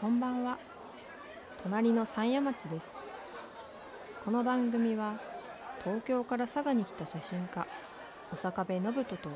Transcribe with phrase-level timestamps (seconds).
[0.00, 0.56] こんばんは。
[1.62, 2.86] 隣の山谷町です。
[4.24, 5.20] この番組は
[5.84, 7.66] 東京から佐賀に来た写真家
[8.30, 9.28] 小坂部信人と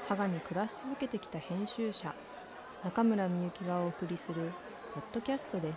[0.00, 2.12] 佐賀に暮らし続けてきた編集者
[2.82, 4.50] 中村みゆきがお送りする
[4.94, 5.76] ポッドキャストです。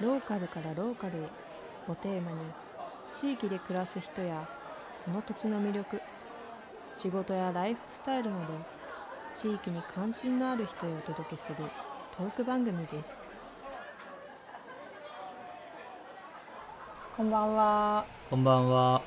[0.00, 1.20] ローカルからローカルへ
[1.86, 2.38] をテーマに
[3.12, 4.48] 地域で暮らす人や
[4.96, 6.00] その土地の魅力
[6.96, 8.73] 仕事やライフスタイルなど
[9.34, 11.56] 地域に関心のある人へお届けする
[12.16, 13.12] トーク番組です。
[17.16, 18.04] こんばんは。
[18.30, 19.02] こんばんは。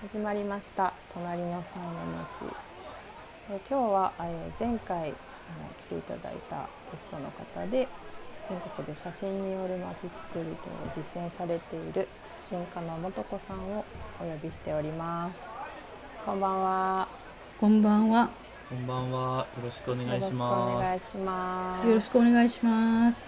[0.00, 0.94] 始まりました。
[1.12, 2.40] 隣の山の町
[3.50, 5.12] え今日は、えー前回あの
[5.78, 7.86] 来ていただいたゲストの方で
[8.48, 12.08] 全国で写真によるまちづくり等を実践されている
[12.48, 13.84] 写真家の素子さんを
[14.20, 15.42] お呼びしております。
[16.24, 17.08] こんばんは。
[17.60, 18.37] こんばんは。
[18.68, 19.46] こんばんは。
[19.56, 20.84] よろしくお願いしよろしくおます。
[20.84, 21.88] 願いします。
[21.88, 23.26] よろしくお願いします。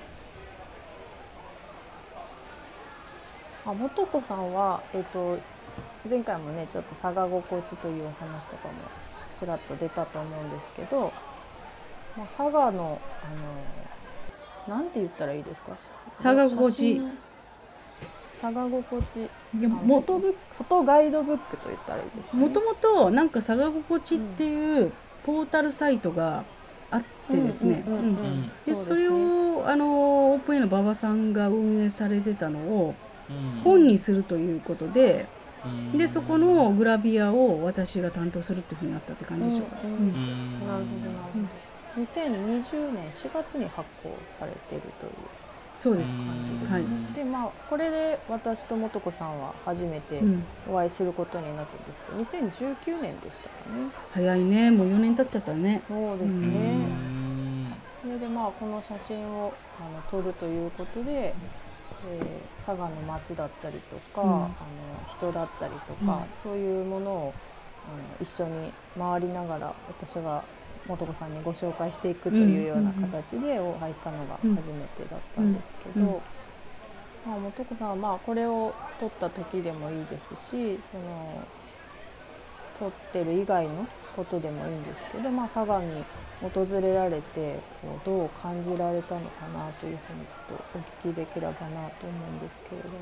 [3.64, 5.38] あ素子さんは、えっと
[6.06, 8.74] 前回もねちょっと佐賀心地というお話とかも
[9.38, 11.10] ちらっと出たと思うんですけど、
[12.18, 13.00] まあ、佐賀の
[14.68, 15.74] あのなんて言ったらいいですか？
[16.12, 17.00] 佐賀心地。
[18.38, 19.20] 佐賀心地。
[19.58, 22.42] いやあもフォトガイドブックと言ったらいいですね？
[22.46, 24.92] もともとなんか佐賀心地っていう
[25.24, 26.44] ポータルサイトが
[26.90, 27.84] あってですね。
[28.64, 32.94] でそれをあのオープンエイの馬場さんが運営されてたのを
[33.30, 33.60] うん。
[33.62, 35.26] 本にするということで、
[35.64, 35.98] うん。
[35.98, 39.76] でそこのグラビアを私が担当するっていうふうになったって感じでしょうか。
[39.76, 40.84] なるほどなる
[41.32, 42.02] ほど。
[42.02, 45.12] 2020年4月に発行されているという
[45.80, 46.20] そうです。
[46.20, 46.24] う
[46.68, 46.70] ん。
[46.70, 47.14] はい。
[47.14, 53.90] でまあこれで私と素子さんは初めてうん、お会いすることになったんですけど2019年でしたかね。
[54.12, 54.70] 早いね。
[54.70, 55.82] もう4年経っちゃったね。
[55.88, 56.46] そうですうね。
[56.46, 57.72] うん。
[58.02, 62.26] それでまあこの写真をあの撮るということで、えー
[62.60, 64.28] 佐賀の街だったりとか、うん。
[64.28, 64.50] あの
[65.08, 67.34] 人だったりとか、そういうものを
[67.88, 70.44] あの一緒に回りながら私が
[70.96, 74.54] 素子さんにご紹介していくというような形でお会いしたのが初め
[74.96, 76.22] てだったんですけど、
[77.26, 81.46] まあ、素子さんはまあこれを撮った時でもいいですしその
[82.78, 83.86] 撮ってる以外の
[84.16, 86.04] ことでもいいんですけど、まあ、佐賀に
[86.40, 92.94] 訪れられてこうどう感じられたのかなというふうにちょっとお聞きできればなと思うんですけれども、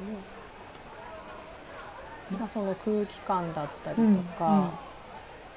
[2.41, 4.03] まあ、その空気感だったりと
[4.39, 4.73] か、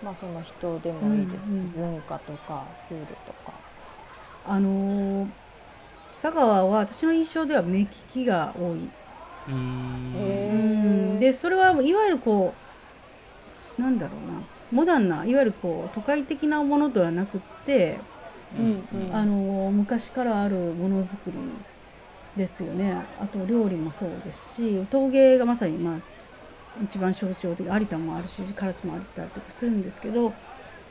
[0.01, 1.71] まあ、その人でもいいですし、うんうん。
[1.73, 3.53] 文化とか風土とか。
[4.43, 5.31] あのー
[6.15, 8.79] 佐川は私の印象では目利きが多い。
[9.47, 11.19] うん。
[11.19, 12.61] でそれはいわゆるこ
[13.77, 14.49] うなんだろうな。
[14.69, 18.05] モダンないわゆるこう都会的なものではなくって、
[18.57, 19.11] うんうん。
[19.13, 21.65] あの昔からあるものづくり
[22.35, 23.07] ですよね。
[23.17, 25.99] あと料理もそうですし陶芸がまさに、まあ、
[26.83, 30.33] 一番象徴的有田もあるし唐津もあったりとかするんですけど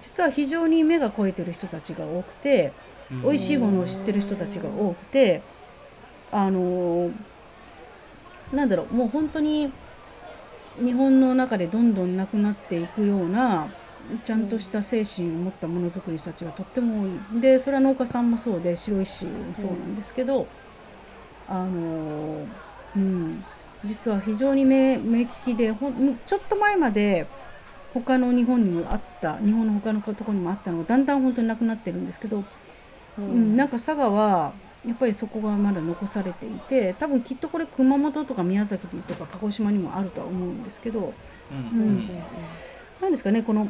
[0.02, 2.72] 実は非常に目が肥えてる人たちが多くて
[3.10, 3.22] うん。
[3.22, 5.42] 美味しいものを知ってる人たちが多くて
[6.32, 7.10] あの
[8.52, 9.72] なんだろうもう本当に
[10.78, 13.68] 日本の中でどんどんなくなっていくような
[14.24, 17.40] ちゃんとした精神を持ったものづくりの人たちがとっても多い。
[17.40, 20.46] でそれは農家さんもそうで白石もそうなんですけど、
[21.48, 22.46] あの
[22.96, 23.44] うん
[23.84, 27.26] 実は非常に目目利きでほんちょっと前まで
[27.94, 32.42] 他の日本にもあった日本の他のところにもあったのがだんだん本当になくなってるんですけど、う
[33.18, 34.52] うん、なんか佐賀は
[34.86, 41.12] やっぱりそこがまだ残されていて多分きっとこれ熊本とか宮崎とか鹿児島にもあるとは思うんですけど
[41.50, 42.08] うん。
[43.02, 43.68] うんですかねこの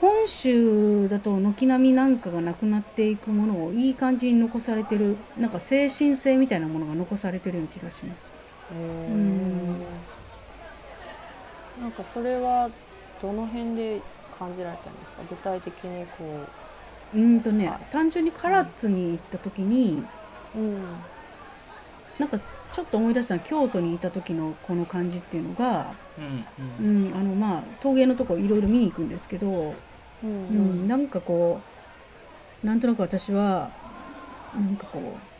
[0.00, 8.43] 本州だと軒並みなんかがなくなっていくものをいい感じに残されてるなんか精神性みたいなものが残されてるような気がします。
[8.72, 8.74] へ
[9.10, 9.84] んー。
[11.82, 12.70] なんかそれは
[13.20, 14.00] どの辺で
[14.38, 15.22] 感じられたんですか？
[15.28, 16.24] 具体的にこ
[17.14, 17.16] う。
[17.16, 20.02] ーんとね単純に唐津に行った時に
[20.56, 20.82] う、うん。
[22.18, 22.38] なんか
[22.72, 25.94] ちょっと思い出したのは京都にいた時のこの感じっていうのが、
[26.78, 27.10] ううん。
[27.10, 29.74] ん、あのまあ陶芸のとこいろいろ見に行くんですけど、
[30.22, 30.48] うん。
[30.48, 31.60] うん、なんかこ
[32.62, 33.70] うなんとなく私は
[34.54, 35.33] なんかこう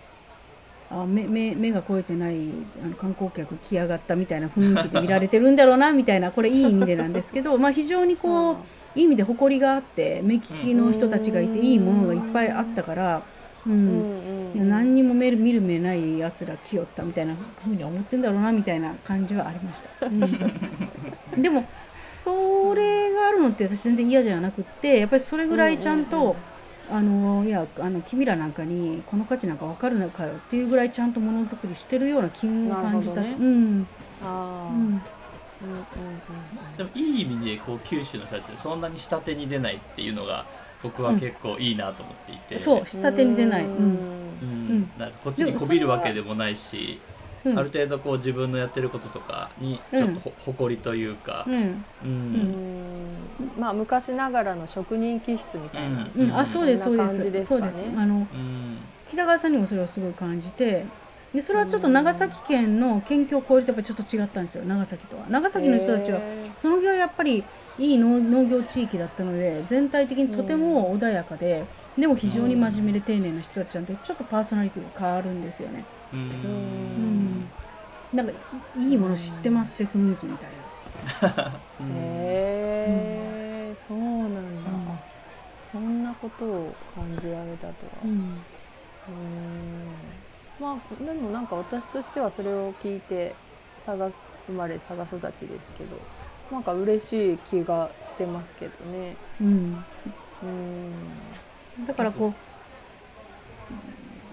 [1.03, 2.37] あ目目目が肥えてない
[2.83, 8.57] あの観光客来やがったみたいな雰囲気で見られてるんだろうなみたいなこれいい意味でなんですけどまあ非常にこう、
[8.95, 13.23] いい意味で誇りがあって目利きの人たちがいていいものがいっぱいあったから、
[13.67, 13.73] うん。
[13.73, 20.07] うんうんいや何にも見る見る目ないやつら来よったみたいなふうに思ってんだろうなみたいな感じはありました。
[20.07, 21.43] うん。
[21.43, 26.37] でもそれがあるのって私全然嫌じゃなくってやっぱりそれぐらいちゃんと
[26.91, 33.87] あのいやあの君らなんかにこの価値なんか分かるのかよっていうぐらいちゃんとものづくりしてるような気を感じた、なるほどうん。
[34.23, 34.79] ああ、うん。
[34.79, 35.05] うんうん
[36.77, 40.45] でもいい意味でこう九州の人たちでそんなに下手に出ないっていうのが
[40.83, 43.77] 僕は結構いいなと思っていて、そう下手に出ない、ううん。
[43.77, 44.79] んうん。
[44.81, 47.14] んなんかこっちにこびるわけでもないし、うん
[47.45, 51.45] ある程度こう自分のやってることとかにちょっとほ、誇りというか。
[51.47, 51.85] う、ん。
[52.03, 52.35] うん。
[52.35, 53.61] うん。
[53.61, 56.25] まあ昔ながらの職人気質みたいな、うん。
[56.25, 57.23] うん、あそうですそうです。
[57.23, 57.73] じですかね。
[57.73, 57.99] そうです。
[58.01, 58.79] あのうん。
[59.09, 60.87] 北川さんにもそれをすごい感じて
[61.35, 65.27] でそれはちょっと長崎県の県境を越えるとやっぱりちょっと違ったんですよ長崎とは。
[65.29, 71.69] 長崎の人たちはへその業はやっぱりいい農農業地域だったので全体的にとても穏やかで、
[71.99, 75.87] でも非常に真面目で丁寧な人たちなんでちょっとパーソナリティが変わるんですよね。
[76.15, 77.49] うん。
[78.13, 78.33] なんか
[78.79, 79.79] いいもの知ってます？
[79.79, 81.61] ぜ雰囲気みたいな。
[81.81, 81.87] うん。
[81.91, 84.77] えそうなんだ、うん。
[84.91, 84.99] あ
[85.73, 88.13] そんなことを感じられたとは、ううん。
[88.13, 88.37] ん
[90.61, 93.35] まあでもなんか私としてはそれを聞いて
[93.85, 94.11] 佐賀
[94.47, 95.97] 生まれ佐賀育ちですけど
[96.53, 99.17] なんか嬉しい気がしてますけどね。
[99.41, 99.85] うん、
[100.43, 100.47] う
[101.83, 101.87] ん。
[101.87, 102.33] だからこう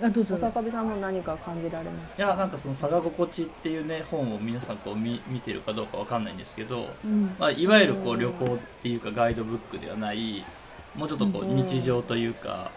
[0.02, 0.36] あどうぞ。
[0.36, 2.24] 笹壁さんも何か感じられました？
[2.24, 7.36] いやなんかその「佐賀心地」っていうね本を皆さんこう見見てるかどうかわかんないんですけど、うん。
[7.38, 10.44] まあ、いわゆるこううん旅行っていうかガイドブックではない
[10.96, 12.72] もうちょっとこううん日常というか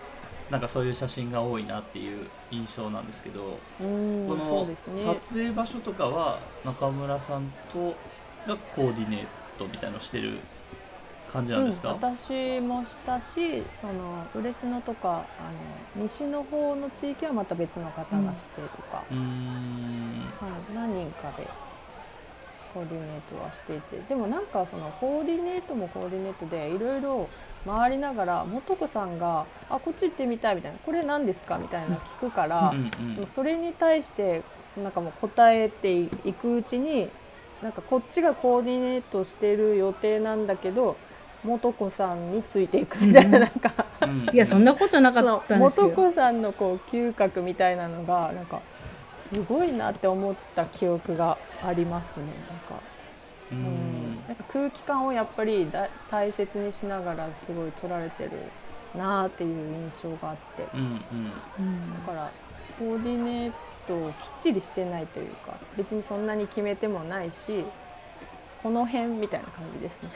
[0.51, 7.95] なんかそういう写真が多いなっていう印象なんですけどうんこの撮影場所とかは中村さんと
[8.47, 9.27] がコーディネー
[9.59, 10.39] トみたいのをしてる
[11.35, 19.21] 感じなんですか、うん、私もしたしその嬉野とかあの西の方の地域はまた別の方がしてとか、うーん。
[20.41, 21.47] はい、何人かで
[22.73, 24.01] コーディネートはしていて。
[24.09, 27.29] でもなんかそのコーディネートもコーディネートでいろいろ
[27.67, 34.43] 回りながら素子さんが「あこっち行ってみたい」みたいな「これ何ですか?」みたいな聞くから、うんでもそれに対して
[34.77, 37.09] なんかもう答えていくうちに
[37.63, 40.97] なんかこっちがコーディネートしてる予定なんだけど
[41.45, 43.73] 素子さんについていくみたいななんか
[44.33, 45.91] いやそんなことなかったんですよ素。
[45.91, 48.61] 子さんのこう嗅覚みたいなのがなんか
[49.13, 52.27] すごいなって思った記憶がありますね。
[52.49, 52.83] なんか
[53.53, 58.31] ううんんなんか空気感をやっぱりだ大切にしながらすごい撮られてる
[58.97, 60.67] なっていう印象があって。
[60.75, 60.89] うんうん
[61.59, 62.31] うんだから
[62.79, 63.53] コーディネー
[63.87, 67.65] トをきっちりしてないというか別にそんなに決めてもないし
[68.65, 70.09] この辺みたいな感じですね。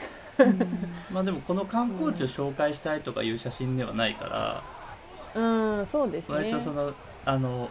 [1.11, 6.35] まあでもこの観光地を紹介したいとかいう写真ではないから、うんそうですね。
[6.35, 6.93] 割とその
[7.25, 7.69] あの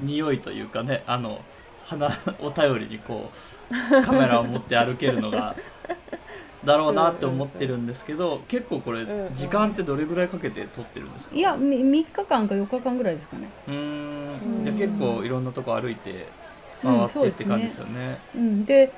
[0.00, 1.40] 匂いというかねあの
[1.84, 2.08] 花
[2.40, 3.30] を頼りにこ
[3.70, 5.54] うカメラを持って歩けるのが
[6.64, 9.04] だろうなって思ってるんですけど結構これ
[9.34, 11.36] 時間ってどれぐらいかけて撮ってるんですか？
[11.36, 13.48] いやみ3日間か4日間ぐらいですかね。
[13.68, 14.64] うんん。
[14.64, 16.26] じゃあ結構いろんなとこ歩いて
[16.82, 18.18] うん回ってって感じですよね。
[18.34, 18.92] うん、で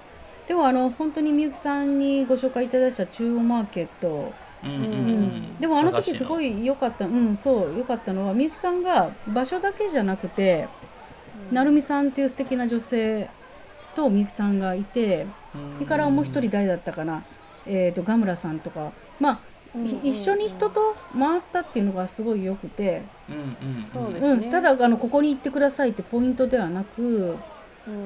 [0.49, 4.33] でもあの本当にみゆきさんにご紹介いただいた中央マーケット、
[4.65, 4.93] うんうんううん。
[5.55, 7.07] んでもあの時すごいい良かった。
[7.07, 10.69] うんそう良かったのはみゆきさんが場所だけじゃなくて、
[11.51, 13.29] 成美さんっていう素敵な女性
[13.95, 15.27] とみゆきさんがいて
[15.77, 17.25] それからもう一人誰だったかな、
[17.67, 18.93] えー、とガムラさんとか。
[19.19, 19.41] まあ、
[19.87, 23.33] ひ一緒に人と回ったっていうのがすごい良くて、う
[24.37, 27.37] ん、ただあのここに行ってくださいってポイントではなく、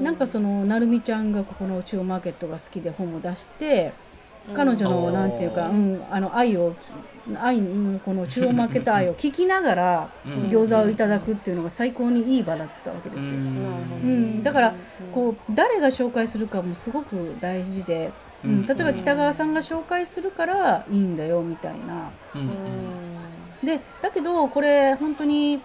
[0.02, 3.92] なんかその成美ちゃんがここの中央マーケットが好きで本を出して
[4.54, 6.74] 彼女のうんなんていうか、うん、あの愛を
[7.40, 10.32] 愛うんこの中央マーケット愛を聞きながらうん。
[10.48, 13.34] 餃子をいただくっていうのが最高にいい場だったわけですよ。
[13.34, 13.62] うん。
[13.62, 14.42] なるほどうん。
[14.42, 14.74] だから
[15.12, 18.10] こう誰が紹介するかもすごく大事で、
[18.44, 22.10] うん、例えば北川さんが紹介するからいいんだよみたいな。
[23.62, 25.60] でだけどこれ本当に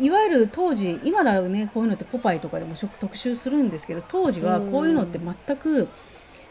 [0.00, 5.88] いわゆる当時今ならねこういうのってポパイとかでも食特集するんですけど当時はこういうのって全く、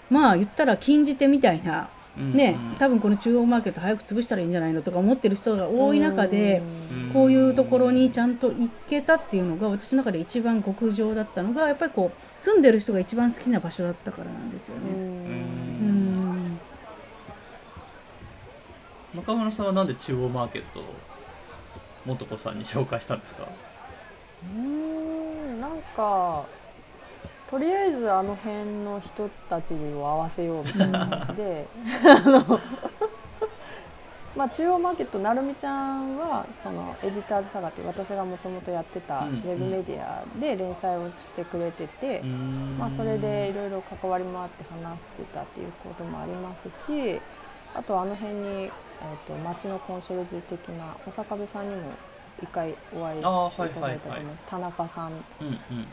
[0.09, 7.12] まあ言ったら禁じ手みたいなうんね、多分この中央マーケット早く潰したらいいんじゃないのとか思ってる人が多い中で、うん。
[7.12, 14.93] こういうところにちゃんと行けたっていうのが私の中で一番極上だったのがやっぱりこう住んでる人が一番好きな場所だったからなんですようね。
[14.93, 15.05] うん。
[16.53, 16.59] ん。
[19.15, 20.83] 中村さんはなんで中央マーケット
[22.07, 23.43] を素子さんに紹介したんですか？
[23.43, 26.45] うーんなんか
[27.50, 31.67] とりあえずあの辺の人たちを合わせようみたいな感じで。
[32.05, 32.60] あの
[34.36, 39.36] まあ中央マーケットなるみちゃんはそのエディターズサガっていう私がもともとやってたウうん。
[39.41, 47.22] ェブメディアで連載をしてくれてて、まあ、それでいろいろ関わりもあって話してたっていうこともありますし
[47.75, 51.81] あとあの辺に、えー、と町のコンシェルジュ的な小坂部さんにも
[52.41, 55.88] 一回お会いしていただいたと思います、田中さんうんうん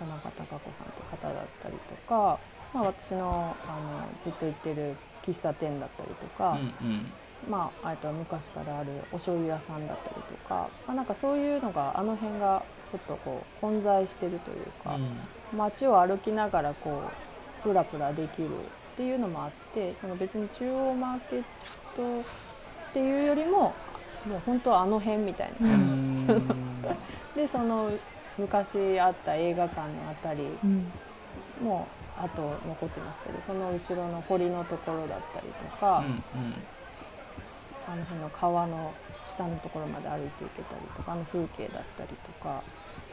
[0.00, 2.38] 田中孝子さんという方だったりとか、
[2.72, 7.12] まあ、私のあのずっと行ってる喫茶店だったりとか、うんうん。
[7.48, 14.98] まあ、あとは昔からあるお醤油屋さんだったりとか、まあ、なんかそういうのがあの辺がちょっとこう混在してるというか、
[15.56, 17.02] 街を歩きながらこ
[17.60, 18.50] うプラプラできるっ
[18.96, 21.44] ていうのもあってその別に中央マーケッ
[22.00, 22.24] トっ
[22.92, 23.74] ていうよりも
[24.26, 25.68] もう本当はあの辺みたいな。
[25.68, 26.26] うん。
[27.36, 27.90] でその
[28.36, 30.92] 昔あった映画館のあたりうん。
[31.62, 36.22] もあと残ってますけどその後ろの堀のところだったりとか、うん
[37.88, 38.92] あの辺の川の
[39.26, 42.62] 下のところまで歩いていけたりとかあの風景だったりとか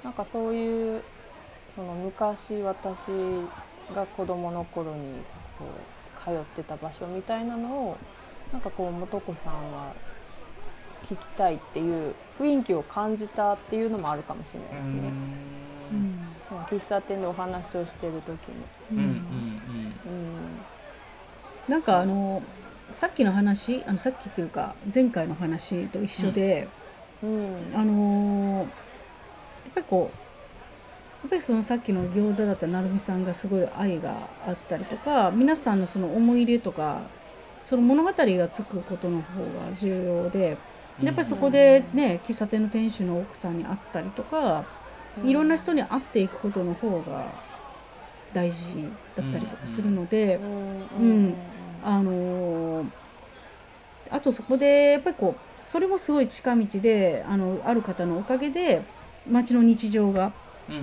[0.04, 1.02] なんかそういう
[1.76, 3.00] その昔私
[3.96, 5.14] が子どもの頃に
[5.58, 7.98] こう通ってた場所みたいなのを
[8.52, 9.94] なんかこう素子さんは
[11.10, 15.12] 聞きたいっていう雰囲気を感じたっていうのもあるかもしれないですね。
[15.92, 16.20] うん。
[16.48, 19.10] その喫茶店でお話をしてる時に、うんうんうん。
[19.10, 19.22] うん。
[21.68, 22.42] なんかあの
[22.96, 26.68] さっきの話あのさっきっていうか前回の話と一緒で、
[27.22, 27.74] うん。
[27.76, 28.68] あのー
[29.68, 30.18] やっぱりこう
[31.24, 37.02] やっぱりそのさっきの餃子だった成美さんがすごい愛があったりとか皆さんのその思い入れとか
[37.68, 40.58] その物語がつくことの方が重要で
[41.04, 44.64] やっぱりそこでね喫茶店の店主の奥さんに会ったりとか
[45.26, 47.26] いろんな人に会っていくことの方が
[48.34, 48.86] 大事
[49.18, 50.40] だったりとかするので。
[51.00, 51.36] うん。
[51.84, 52.86] あのー
[54.10, 58.82] あとそこでやっぱりこうそれもすごい近道であのある方のおかげで
[59.30, 60.32] 街の日常が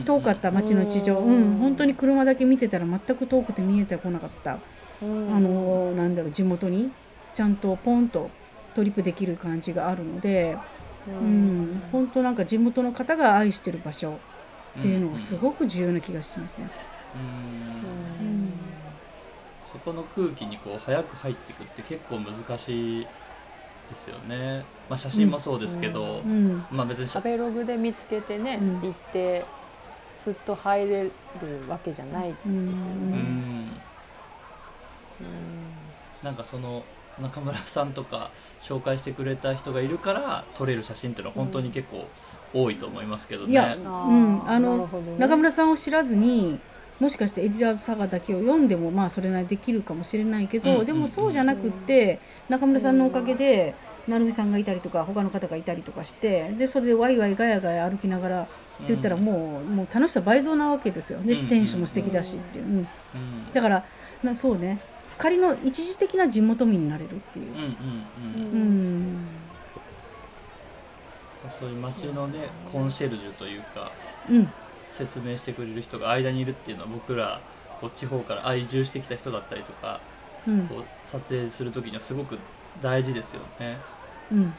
[0.04, 1.54] 遠かった街の日常、ううん。
[1.56, 4.60] ん本当に車だけ見てたら全く遠くて見えてこなかった、うん
[5.04, 6.90] あのーなんだろう地元に
[7.34, 8.30] ちゃんとポンと
[8.74, 10.56] トリップできる感じがあるので、
[11.08, 11.82] うん。
[11.92, 14.14] 本当なんか地元の方が愛してる場所
[14.78, 16.68] っていうのがすごく重要な気がしますね。
[17.14, 18.26] うん。
[18.26, 18.50] うん。
[19.66, 23.06] そこの空気にこう早く入っていくって結構難しい
[23.90, 26.64] ですよね、まあ、写真もそうですけど、うん。
[26.70, 29.44] まあ別に写食べログで見つけてね、うん行って
[30.16, 31.12] すっと入れる
[31.68, 33.18] わけじゃないですよううね。
[33.18, 33.68] ん
[36.22, 36.84] なんかその
[37.20, 38.30] 中村さんとか
[38.62, 42.06] 紹介してくれた人がいるから撮れる写真っていうのは本当に結構
[42.52, 43.52] 多いと思いますけどね。
[43.52, 46.58] いやうんうんあのね中村さんを知らずに
[47.00, 53.74] もしかしてエディターズ・サガだけを読んでもまあそれなりにできるかもしれないけど、でもそうじゃなくって、中村さんのおかげで
[54.06, 58.52] 成美さんがいたりとか他の方がいたりとかしてでそれでワイワイガヤガヤ歩きながらって
[58.88, 62.76] 言ったらもう,、もう楽しさ倍増なわけですよでうんうん店主も素敵だしっていう、うん。
[62.78, 62.86] うん。
[63.52, 63.84] だから
[64.22, 64.78] なそうね
[65.18, 67.52] 仮の一時的な地元民になれるっていう。
[67.52, 67.70] うん、うんうん。
[68.52, 69.26] うん
[71.60, 73.92] そういう街のねコンシェルジュというか
[74.30, 74.48] うん。
[74.88, 77.40] 説明してくれる人が間にいるっていうのは僕ら
[77.80, 80.00] こう地方から愛住してきた人だったりとか
[80.46, 80.66] うん。
[80.66, 82.38] こう撮影する時にはすごく
[82.80, 83.76] 大事ですよね。
[84.32, 84.38] うん。
[84.38, 84.54] うん。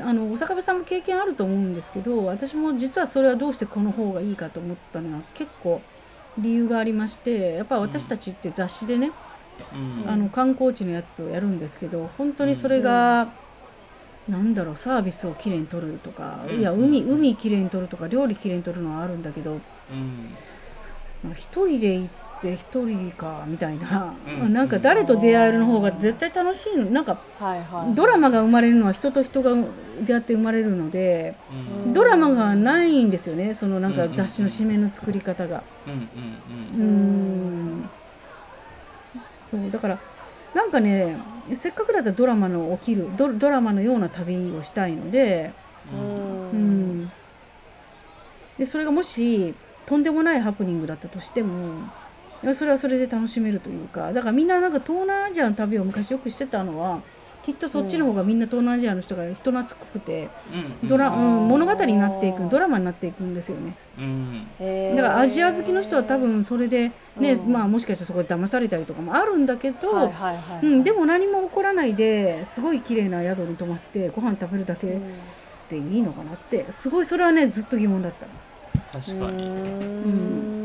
[0.00, 5.82] あのお坂部さんも経験あると思うんですけど私も実はそれはどうしてこの方がいいかと思ったのは結構
[6.38, 9.10] 理由がありましてやっぱり私たちって雑誌でね、
[10.04, 10.10] うん。
[10.10, 13.28] あの観光地のやつをやるんですけど本当にそれが、
[14.28, 16.60] なんだろうサービスをきれいに撮るとか、うん。
[16.60, 19.60] いや海海きれいに撮るとか料理きれいに撮るのはあるんだけどうん。
[21.24, 22.08] なんか一人で行っ
[22.42, 24.52] て一人かみたいな、うん。
[24.52, 26.86] なんか誰と出会えるの方が絶対楽しいの。
[26.86, 27.94] なんかはいはい。
[27.94, 29.52] ドラマが生まれるのは人と人が
[30.04, 31.34] 出会って生まれるので
[31.86, 31.92] うん。
[31.92, 33.54] ドラマがないんですよね。
[33.54, 35.62] そのなんか雑誌の紙面の作り方が。
[35.86, 37.88] うん
[39.44, 39.98] そうだから
[40.54, 41.16] なんかね
[41.54, 45.52] せっかくだったらドラマの起きるドドラマのような旅をしたいので,、
[45.92, 47.12] うん。
[48.58, 51.74] でそれがもしとんでもないハプニングだったとしても
[52.54, 54.12] それはそれで楽しめるというか。
[54.12, 57.00] だからみんななんか東南アジアの旅を昔よくしてたのは
[57.44, 60.28] きっとそっちの方がみんな東南アジアの人が人懐っこくて、
[60.82, 60.88] うん。
[60.88, 63.74] ドラうん、物語になっていくドラマになっていくんですよね。
[63.98, 64.46] うん。
[64.96, 67.52] だからアジア好きの人は多分それでね、うん。
[67.52, 75.02] まあもしかしたらそこで騙されたりとかもあるんだけど、はいはいはいうん、でも何も起こらないですごい綺麗な宿に泊まってご飯食べるだけうん。
[75.68, 76.70] でいいのかなって。
[76.70, 78.26] すごいそれはねずっと疑問だった。
[79.00, 79.44] 確かに。
[79.44, 80.61] うん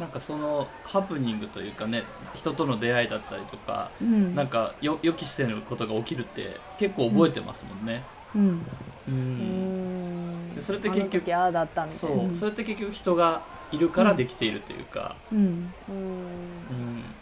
[0.00, 8.08] なんかそのハプニングというかね人との出会いだったりとかうん、なんかよ予期してることが起きるって結構覚えてますもんね。
[8.34, 8.64] うん。
[9.06, 10.62] うん。
[10.62, 12.32] それって結局時ああだったみたそいな。
[12.32, 12.36] う。
[12.36, 15.74] それって結局人がいるからできているというか、うん。
[15.88, 16.66] うん。
[16.68, 17.20] うん。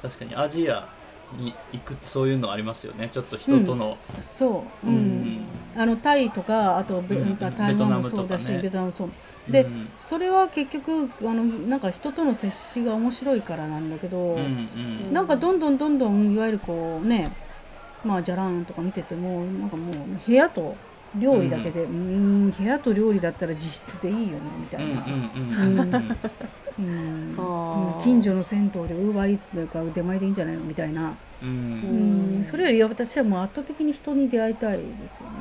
[0.00, 0.93] 確かにアジア
[1.36, 3.08] に行くってそういうのありますよね。
[3.12, 4.96] ちょっと人との、そう、ううん。
[5.40, 7.36] んあのタイとかあとベ,、うん。
[7.38, 8.92] 台湾もそうだしベトナムね。
[8.92, 9.10] そう。
[9.50, 9.88] でうん。
[9.98, 15.12] それは結局あのなんか人との接しが面白いからなんだけど、うんうん。
[15.12, 17.30] なんかどんどんどんどんいわゆるこうね
[18.04, 20.76] まあじゃらんとか見ててもなんかもう部屋と
[21.20, 25.68] 料理だけでうーん部屋と料理だったら実質でいいよねみたいな、うんうんうん。
[25.68, 25.78] うん。
[25.78, 26.16] うん。
[26.78, 27.98] うんあー。
[27.98, 28.02] うん。
[28.04, 30.60] 近所の銭湯でウーバーイーツというか出前でいいんじゃないの？
[30.62, 31.10] みたいな、
[31.42, 31.48] うう
[32.38, 32.40] ん。
[32.40, 35.34] ん、それより私はもう圧倒的に人に出会いたいですよね。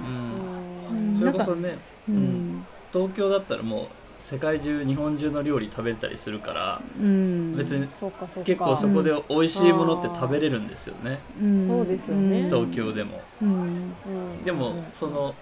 [0.92, 1.10] うん。
[1.10, 1.15] うん。
[1.18, 1.74] それこそね
[2.08, 2.63] うん。
[2.92, 3.88] 東京だったらもう
[4.24, 8.48] 世界中日本中の料理食べたりするからうん、別にそうかそうか。
[8.48, 14.10] 結構そこで美味しいものって食べれるんですよねうんそうですよね東京でもうんう
[14.42, 15.34] んでもその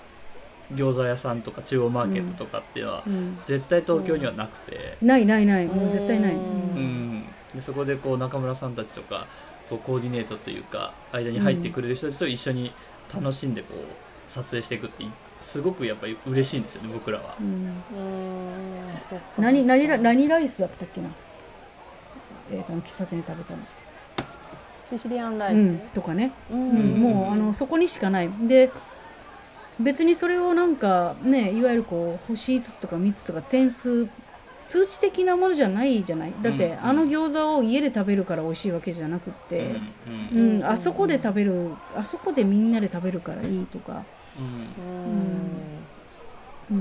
[0.73, 3.39] 餃子屋さんとか中央マーケットとかっていうのはうん。
[3.45, 4.97] 絶対東京にはなくて。
[5.01, 5.65] ないないない。
[5.65, 6.43] もう絶対ない、ううん。
[7.19, 9.27] んでそこでこう中村さんたちとか
[9.69, 12.71] こうコーディネートというか間に入ってくれる人たちと一緒に
[13.13, 13.77] 楽しんでこう
[14.27, 15.03] 撮影していくって
[15.41, 17.35] すごくやっぱり嬉しいんですよね僕らは。
[17.39, 17.47] うん。
[17.47, 17.73] うん。
[19.09, 21.09] そっか何何ラ何ライスだったっけな？
[22.51, 23.59] えー、と喫茶店で食べたの、
[24.83, 27.01] シシリアンライスうん、とかね、ううん。
[27.01, 28.29] もうあのそこにしかない。
[28.47, 28.69] で
[29.83, 34.07] 別にそれをなんかねいわゆるこう星5つとか3つとか点数
[34.59, 36.33] 数値的なものじゃないじゃない？
[36.41, 39.75] だって、うんあの餃子を家で食べるから美味しいわけじゃなくって、
[40.07, 40.55] うんうん。
[40.57, 44.03] うんあそこで食べるあそこでみんなで食べるからいいとか、
[46.69, 46.77] うん。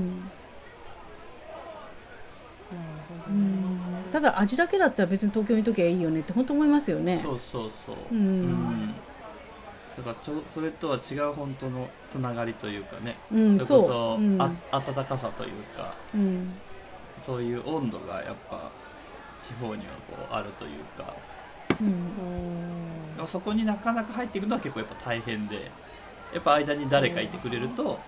[3.29, 7.17] うん、ただ味だけだったら別に東京にいときゃいいよねって本当思いますよね。
[7.17, 7.95] そうそうそう。
[8.11, 8.93] うん
[9.97, 14.23] うんだからちょそれとは違う本当のつながりというかね、うん、それこそ、そう。
[14.23, 14.41] うん。
[14.41, 15.93] あ温かさというか。
[16.15, 16.53] うん。
[17.21, 18.71] そういう温度がやっぱ
[19.41, 21.13] 地方にはこうあるというか。
[21.81, 23.27] うん。
[23.27, 25.69] そこになかなか入っていくのは結構やっぱ大変で
[26.33, 27.99] やっぱ間に誰かいてくれると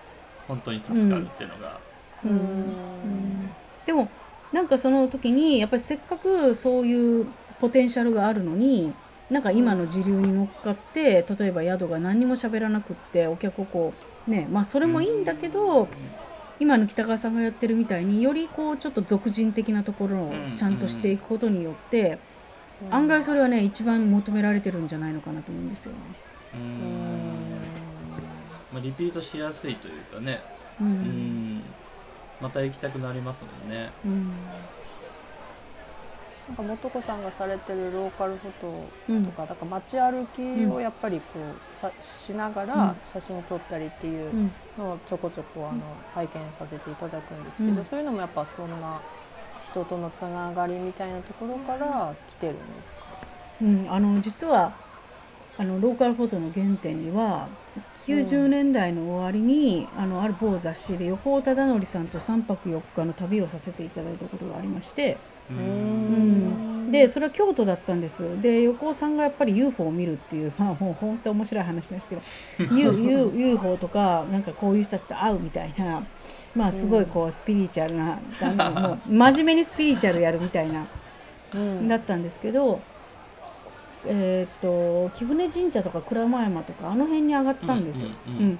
[0.48, 1.80] 本当に助かるっていうのが、
[2.24, 2.30] うん。
[2.30, 3.50] うん。
[3.86, 4.08] でも
[4.52, 7.26] なんかその時にやっぱりせっかくそういう
[7.60, 8.92] ポテンシャルがあるのに
[9.30, 13.94] なんか今の時流に乗っかって例えば宿が何にも喋らなくってお客をこ
[14.28, 15.88] うねまあそれもいいんだけど、
[16.60, 22.18] 今の北川さんがやってるみたいによりこうちょっと俗人的なところをちゃんとしていくことによって、
[22.90, 25.98] 案外それはね一番求められてるんじゃないのかなと思うんですよね。
[28.72, 30.40] まあ、リピートしやすいというかね。
[30.80, 30.90] ううん
[31.58, 31.62] ん。
[32.40, 33.90] また行きたくなりますもんね。
[34.04, 34.32] うん
[36.48, 39.24] なんか素子さんがされてるローカルフォトうん。
[39.24, 42.68] とか、だから街歩きをやっぱりこうさしながうん。
[42.68, 45.82] ら写真撮ったりっていううんのをちょこちょこあの
[46.14, 47.84] 拝見させていただくんですけど、うん。
[47.84, 49.00] そういうのもやっぱそんな
[49.64, 53.26] 人とのつながりみたいなところから来てるんですか、
[53.62, 54.72] うん、あの実は
[55.56, 57.48] あのローカルフォトの原点には
[58.06, 65.18] 90年代の終わりに、あのある某雑誌で横尾忠則さんと3泊4日の旅をさせていただいたことがありまして、ううんん、
[66.90, 68.40] でそれは京都だったんです。
[68.40, 72.22] で横尾さんがやっぱり UFO を見るっていうまあもう本当面白い話ですけど
[72.76, 76.06] U UFO とかなんかこういう人たちと会うみたいな
[76.54, 80.86] まあすごいこうスピリチュアルな、あのもう真面目にスピリチュアルやるみたいな
[81.54, 81.88] うん。
[81.88, 82.80] だったんですけど、
[84.06, 88.10] えー、と貴船神社とか鞍馬山とかあの辺に上がったんですよ。
[88.28, 88.58] うんうん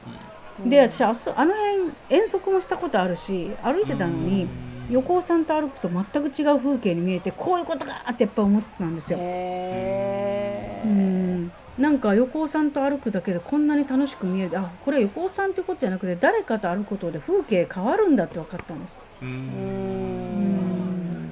[0.66, 4.46] で私あそあの辺遠足もしたことあるし歩いてたのに、
[4.90, 9.18] 横尾さんと歩くと全く違う風景に見えてこういうことかってやっぱ思ってたんですよ。
[9.20, 10.88] へー。
[10.88, 11.52] うん。
[11.78, 14.58] なんか横尾さんと歩くだけでこんなに楽しく見える。
[14.58, 18.96] あこれは横尾さんってことじゃなくて誰かと歩くことで風景変わるんだって分かったんです。
[19.22, 21.28] ううんん。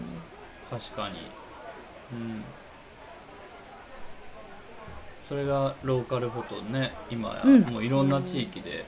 [0.70, 1.16] 確かに。
[2.12, 2.42] うん。
[5.28, 7.60] それがローカルフォトね今やうん。
[7.62, 8.84] もういろんな地域で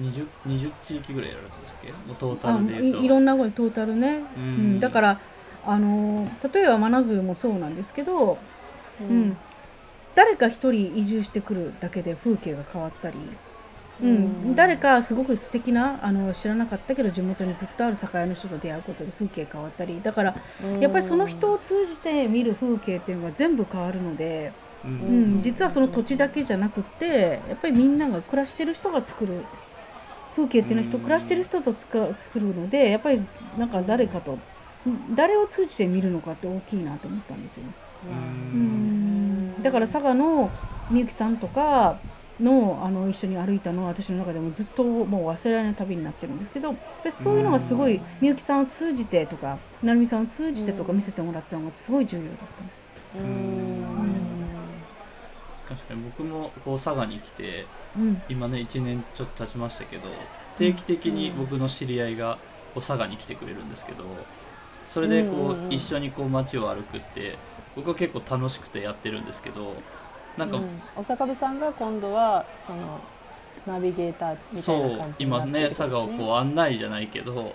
[0.00, 1.92] 20, 20地域ぐらいやられてるんですっけ？
[2.08, 3.00] もうトータあルで言うと。
[3.00, 4.76] いいろんなことトータルね、ううん。
[4.76, 5.20] ん、だから
[5.66, 8.38] あの例えば真鶴もそうなんですけど、
[9.00, 9.36] うん。
[10.14, 13.16] 誰か一人移住してくるだけで風景が変わったり、
[14.02, 14.08] うん。
[14.08, 14.10] う
[14.52, 14.56] ん。
[14.56, 20.00] 誰かすごく素敵なあの知らなかったけど地元にずっとある酒屋の人と出会うことで風景変わったり。
[20.02, 20.34] だから
[20.80, 24.52] やっぱりその人を通じて見る風景っていうのが全部変わるので、
[24.84, 29.32] ううんん、実はその土地だけじゃなくってやっぱりみんなが暮らしてる人が作る
[30.36, 33.22] 風景っていうのは人うん暮らしてる人と作るのでやっぱり
[33.56, 34.38] なんか誰かと
[35.14, 37.64] 誰を通じて見るのかって大きいなと思ったんですよ。
[37.64, 37.72] ね。
[38.04, 39.50] ううん。
[39.50, 40.50] んだから佐賀の
[40.90, 41.98] みゆきさんとか
[42.40, 52.32] のあの一緒に歩いたのは私の中でもずっともう忘れられない旅になってるんですけどやっぱりそういうのがすごいみゆきさんを通じてとか成美さんを通じてとか見せてもらったのがすごい重要だっ
[53.14, 53.73] たうーん
[55.68, 58.22] 確かに僕もこう佐賀に来てうん。
[58.28, 60.02] 今ね1年ちょっと経ちましたけど
[60.58, 62.38] 定期的に僕の知り合いが
[62.74, 64.04] こう佐賀に来てくれるんですけど
[64.92, 67.36] それでこう一緒にこう街を歩くって
[67.74, 69.74] 僕は結構楽しくてやってるんですけど
[70.36, 70.64] なんかうん、
[70.96, 73.00] お坂部さんが今度はその
[73.68, 77.54] ナビゲーターみたいそうな感じにな今ね佐賀をこう案内じゃないけど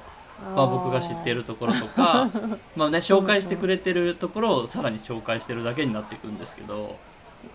[0.56, 2.30] まあ、僕が知ってるところとか
[2.76, 6.96] まあね紹介してくれてるところをさらに紹介してるだけになっていくんですけど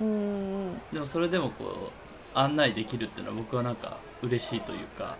[0.00, 1.90] うんうんでもそれでもこ
[2.35, 5.16] う案内できるっていうのは僕はなんか嬉しいというか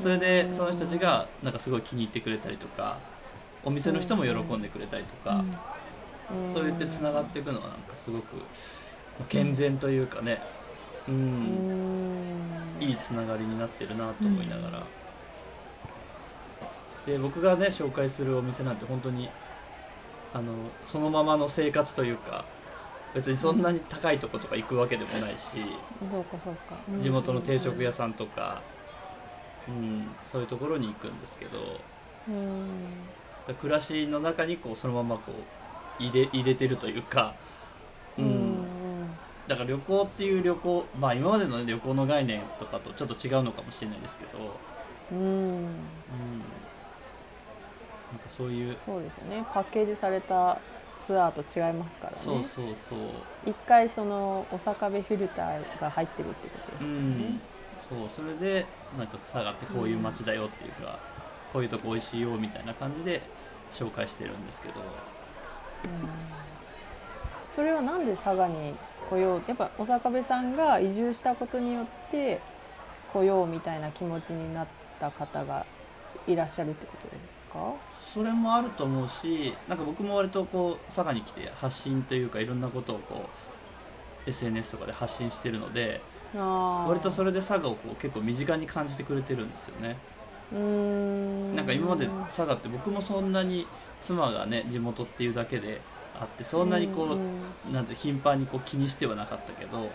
[0.00, 2.98] それでその人たちがなんかすごい気に入ってくれたりとか
[3.64, 5.44] お店の人も喜んでくれたりとか
[6.30, 6.52] うん。
[6.52, 8.24] そうやってつながっていくのはなんかすごく
[9.28, 10.40] 健全というかね
[11.08, 12.78] ううん。
[12.78, 14.82] んいいつながりになってるなと思いながら、
[17.06, 19.30] で僕がね紹介するお店なんて本当に
[20.32, 20.52] あの
[20.86, 22.44] そのままの生活というか
[23.14, 25.40] 別にそんなに高いとことか行くわけでもないし、
[26.10, 26.76] そうかそうか。
[27.00, 28.60] 地元の定食屋さんとか、
[29.68, 31.80] うん、そういうところに行くんですけど
[32.28, 33.54] うん。
[33.60, 35.32] 暮らしの中にこうそのままこ
[36.00, 37.34] う入れ入れてるというか、
[38.18, 38.64] ううんん
[39.46, 44.58] だから旅行っていう旅行まあ今までの、ね、旅行の概念とかとちょっと違うのかもしれないですけど、
[45.12, 45.18] うん。
[45.18, 45.70] うん、なん
[48.18, 49.44] かそういう、そうですよね。
[49.52, 50.58] パッケージされた
[51.04, 52.18] ツアーと違いますからね。
[52.18, 52.98] そうそうそう。
[53.46, 57.18] 一回そのお坂部フィルターが入ってるってことですようん。
[57.34, 57.40] ね、
[57.88, 58.66] そうそれで
[58.98, 60.98] なんか佐賀ってこういう街だよっていうか、
[61.52, 63.22] こういうとこ美味しいよみたいな感じで
[63.72, 64.74] 紹介してるんですけど。
[64.80, 64.84] うん。
[67.54, 68.74] それはなんで佐賀に
[69.10, 69.42] 来よう？
[69.46, 72.40] やっぱお坂部さんが移住したことによって
[73.12, 74.66] 来ようみたいな気持ちになっ
[74.98, 75.64] た方が
[76.26, 77.74] いらっしゃるってことですか？
[78.12, 83.24] それもあると思うしなんか僕も割とこう佐賀に来て発信というかいろんなことをこ
[84.26, 86.00] う SNS とかで発信してるので
[86.34, 89.96] 割割とそれで佐賀をこう結構身近に感じてくれてるんですよね。
[90.52, 91.56] うーん。
[91.56, 93.66] なんか今まで佐賀って僕もそんなに
[94.02, 95.80] 妻がね地元っていうだけで
[96.18, 99.90] あってそんなにこう、んなんて頻繁にこう気にしてはなかったけど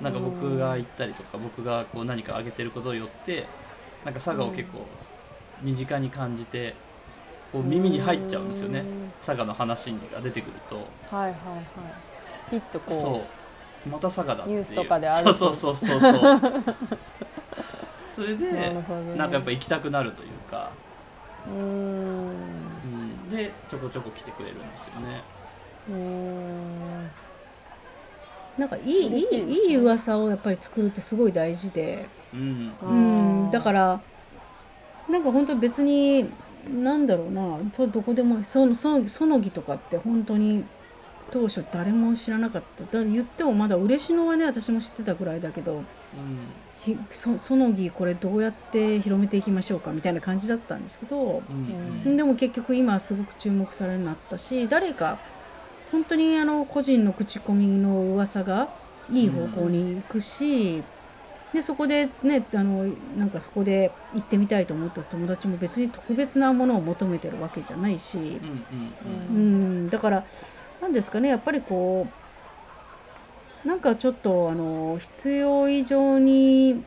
[0.00, 3.46] なんか僕が行ったりとか僕がこう何かあげてることによって
[4.04, 4.86] なんか佐賀を結構
[5.62, 6.74] 身近に感じて
[7.52, 8.80] こう耳に入っちゃうんですよね。
[8.80, 10.76] うん佐賀の話が出てくると。
[10.76, 12.50] はいはいはい。
[12.50, 13.00] ピッとこう。
[13.00, 13.24] そ
[13.86, 13.88] う。
[13.88, 14.56] また佐賀だっていう。
[14.58, 16.12] ニュースとかであるそうそうそうそうそう。
[18.14, 19.16] それなでるほどね。
[19.16, 20.70] なんかやっぱ行きたくなるというか、
[21.46, 21.58] うーん。
[21.58, 22.30] う
[23.26, 25.22] ん、でちょこちょこ来てくれるんですよね。
[25.88, 27.10] うーん。
[28.58, 32.72] なんかいいいいいいい噂をやっぱり作るってすごい大事で、うん。
[32.82, 32.92] う
[33.48, 34.00] ん、だから
[35.10, 36.28] なんか本当別に
[36.68, 40.64] なんだろうなとどこでもそのそのそのぎとかって本当に
[41.30, 42.84] 当初誰も知らなかった。
[42.98, 45.84] だ言ってもまだ嬉野はね私も知ってたぐらいだけどうん
[46.80, 51.42] ひそそのぎこれどうやって広めていきましょうかみたいな感じだったんですけど、
[52.06, 52.16] うん。
[52.16, 55.18] でも結局今はすごく注目されるようになったし誰か
[55.90, 58.68] 本当にあの個人の口コミの噂が
[59.10, 60.82] いい方向に行くし、
[61.52, 70.24] でそこでねあのなんかそこで行ってみたいと思った友達も別に特別なものを求めてるわけじゃないし、うんだから
[70.80, 72.06] 何ですかねやっぱりこ
[73.64, 76.84] うなんかちょっとあの必要以上に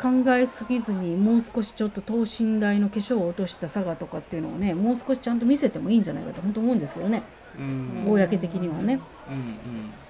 [0.00, 7.22] 考えすぎずにもう少しちょっと等身大の化粧を落とした佐賀とかっていうのをねもう少しちゃんと見せてもいいんじゃないかと本当思うんですけどね、
[7.58, 8.02] うん。
[8.04, 9.00] 公的にはね。
[9.28, 9.42] うんうん。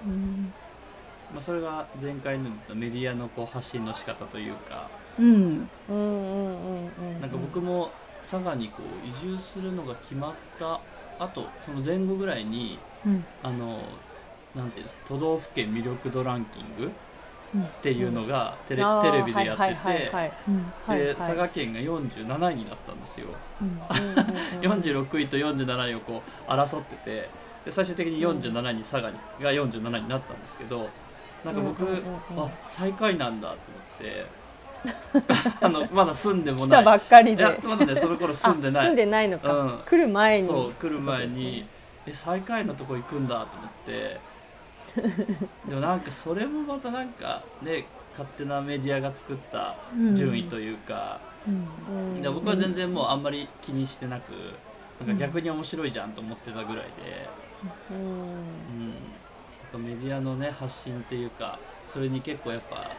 [0.07, 0.53] うん
[1.35, 5.25] まあ、それが前回のメディアのこう発信の仕方というかうん。
[5.25, 10.79] うんうんうんうんなんか僕も佐賀にこう移住するのが決まった
[11.19, 13.25] あとその前後ぐらいにうん。
[13.43, 13.81] あの
[14.55, 16.91] なんていうんですか都道府県魅力度ランキング
[17.53, 17.63] うん。
[17.63, 20.33] っていうのがテレ,、テレビでやってて、はいはいはいはい。
[20.47, 20.73] うん。
[20.87, 23.27] はいで佐賀県が47位になったんですよ、
[23.61, 23.67] うん。
[23.67, 27.29] うんうんうん46位と47位をこう争ってて
[27.65, 30.87] で最終的に47位に佐賀にが47位になったんですけど
[31.43, 32.45] なんか僕、うんうんうんうん。
[32.45, 34.45] あ最下位なんだと思って。
[35.61, 37.43] あのまだ住んでも来たないばっかりで。
[37.63, 38.85] まだねその頃住んでない。
[38.85, 39.79] あ住んでないのか、うん。
[39.85, 40.47] 来る前に。
[40.47, 41.67] そう来る前に、ね。
[42.07, 44.19] え最下位のとこ行くんだと思って。
[45.67, 49.75] でもなんかそれもまたなんかね勝手なメディアが作った
[50.13, 51.67] 順位というか、うん。
[52.13, 54.31] うんで僕は全然もうあんまり気にしてなく
[55.05, 57.29] なんか逆に面白いじゃんと思ってたぐらいで、
[57.91, 58.74] うん
[59.75, 61.59] うんなんかメディアのね発信っていうか
[61.89, 62.91] それに結構やっぱ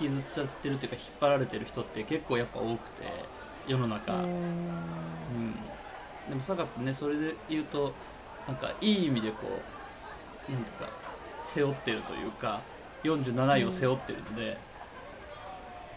[0.00, 3.04] 引きずっちゃってるっていうか引っ張られてる人って結構やっぱ多くて
[3.66, 4.24] 世の中、ううん。
[4.28, 5.54] ん
[6.28, 7.92] でも佐賀ってねそれで言うと
[8.46, 9.36] なんかいい意味でこ
[10.48, 10.88] うなんていうか
[11.44, 12.60] 背負ってるというか
[13.04, 14.58] 47位を背負ってるので、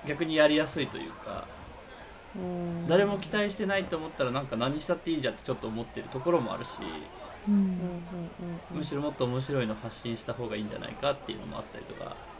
[0.07, 1.45] 逆にやりやすいというか
[2.35, 2.87] うん。
[2.87, 6.71] 誰も期待してないと思ったらなんか何したっていいじゃんってちょっと思ってるところもあるし
[7.47, 7.69] うんうんうん
[8.71, 12.11] うんむしろもっと面白いの発信した方がいいんじゃないかっていうのもあったりとか。
[12.11, 12.31] あ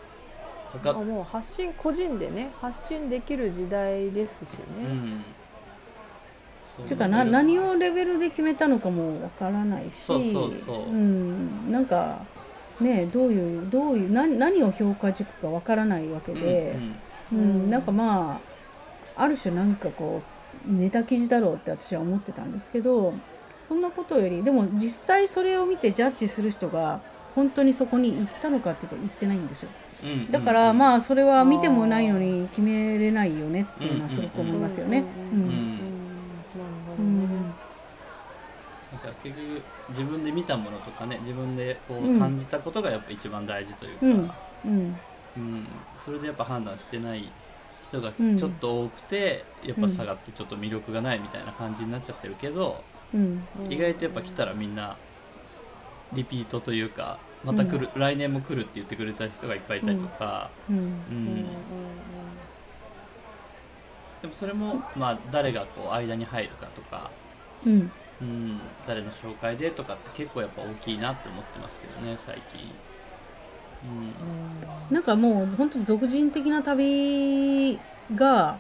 [0.74, 4.88] 他もう発信個人でね発信できる時代ですしうね、
[6.80, 6.98] うていう。
[6.98, 9.92] かな何をレベルで決めたのかもわからないし。
[10.02, 10.94] そうそうそう。
[10.94, 11.72] ん。
[11.72, 12.26] なんか
[12.80, 16.78] ねどういうどういう何何を評価軸かわからないわけで、
[17.32, 17.70] うんうん。
[17.70, 18.40] なんかま
[19.18, 20.22] あある種なんかこ
[20.68, 23.14] うネタ記事だろうって私は思ってたんですけど
[23.62, 27.04] そんなことよりでも実際それを見てジャッジする人が
[27.36, 29.74] 本当にそこに行ったのかっていうと行ってないんですよ。
[30.02, 30.12] うん。
[30.12, 35.10] うんだからあまあそれは見てもないのに決めれないよねっていうのはすごく思いますよね。
[35.32, 35.40] うん。
[35.40, 35.50] うん。
[35.50, 35.94] うん。
[35.94, 36.46] うん。
[36.54, 37.58] なるほどね、
[38.92, 44.40] なんか結局自分で見たものとかね自分でこうんう感じたことがやっぱ一番大事というか、うん。
[44.64, 45.06] うん。
[45.36, 45.88] うん。
[45.96, 47.38] それでやっぱ判断してない
[47.80, 48.38] 人がうん。
[48.38, 53.44] ちょっと多くて、やっぱ下がってちょっと魅力がないみたいな感じになっちゃってるけど、うん。
[53.70, 54.98] 意外とやっぱ来たらみんな
[56.14, 60.78] リピートというかまた来る、来年も来るって言ってくれた人がいっぱいいたりとか、うん。
[60.78, 60.84] うん。
[60.84, 61.46] うんうん
[64.22, 67.10] でもそれもまあ誰がこう間に入るかとか、
[67.66, 67.92] うん。
[68.22, 72.72] うん、誰の紹介でとかって結構やっぱ大きいなって思ってますけどね最近。
[73.84, 74.94] うん。
[74.94, 77.80] なんかもう本当俗人的な旅
[78.14, 78.60] が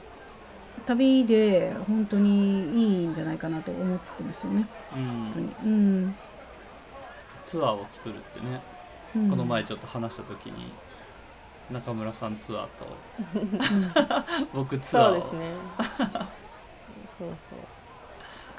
[0.85, 4.67] 旅で本当にいいんじゃないかなと思ってますよね。
[4.95, 5.05] うん。
[5.05, 6.15] 本当にうん。
[7.45, 8.61] ツアーを作るってね、
[9.15, 9.29] うん。
[9.29, 10.71] この前ちょっと話した時に
[11.71, 12.85] 中村さんツアーと。
[14.53, 15.19] 僕ツアーを。
[15.19, 15.51] そうですね。
[17.17, 17.29] そうそう。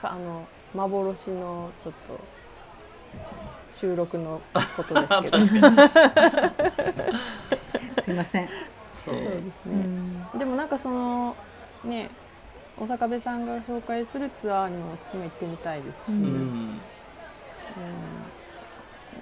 [0.00, 2.20] かあの幻のちょっと
[3.72, 4.40] 収録の
[4.76, 5.08] ことです
[5.54, 5.68] けど。
[8.02, 8.48] すいません。
[8.94, 9.14] そう。
[9.14, 10.28] そうですうね、ん。
[10.38, 11.34] でもなんかその
[11.84, 12.10] ね
[12.78, 16.18] 大阪部さんが紹介するツアーにも私も行ってみたいですし、ううん。
[16.20, 16.30] んう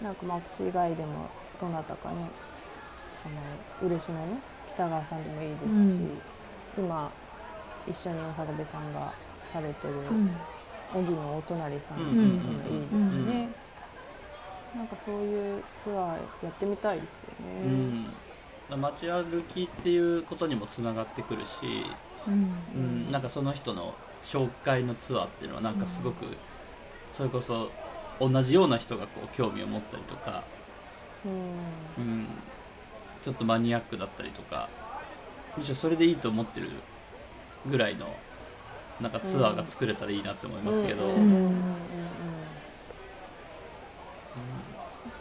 [0.00, 0.04] ん。
[0.04, 1.28] なんかまあ私以外でも
[1.60, 2.16] どなたかね
[3.22, 3.28] そ
[3.86, 4.26] の嬉野の
[4.74, 6.00] 北川さんでもいいですし、
[6.78, 7.10] 今
[7.86, 9.12] 一緒に大阪部さんが
[9.44, 10.30] されてるうん。
[10.92, 12.38] 荻野お隣さんでうん。
[12.38, 13.26] もいいですしうん。
[13.26, 13.48] ね、
[14.76, 15.96] なんかそういうツアー
[16.44, 17.20] やってみたいですよ
[17.64, 17.74] うね。
[17.74, 21.84] ん街歩きっていうことにもつながってくるし、
[22.26, 22.54] うん。
[22.74, 26.26] うん、なんかその人の紹介のツアーっていうのはなんかすごく
[27.12, 27.70] それこそ
[28.20, 30.42] 同じような人がこう興味を持ったりとか、
[31.24, 31.32] うん。
[32.04, 32.26] うん、
[33.22, 34.68] ちょっとマニアックだったりとか
[35.56, 36.70] むしろそれでいいと思ってる
[37.68, 38.14] ぐらいの
[39.00, 41.54] なんかツアーが作れたらいいなって思いますけど、うん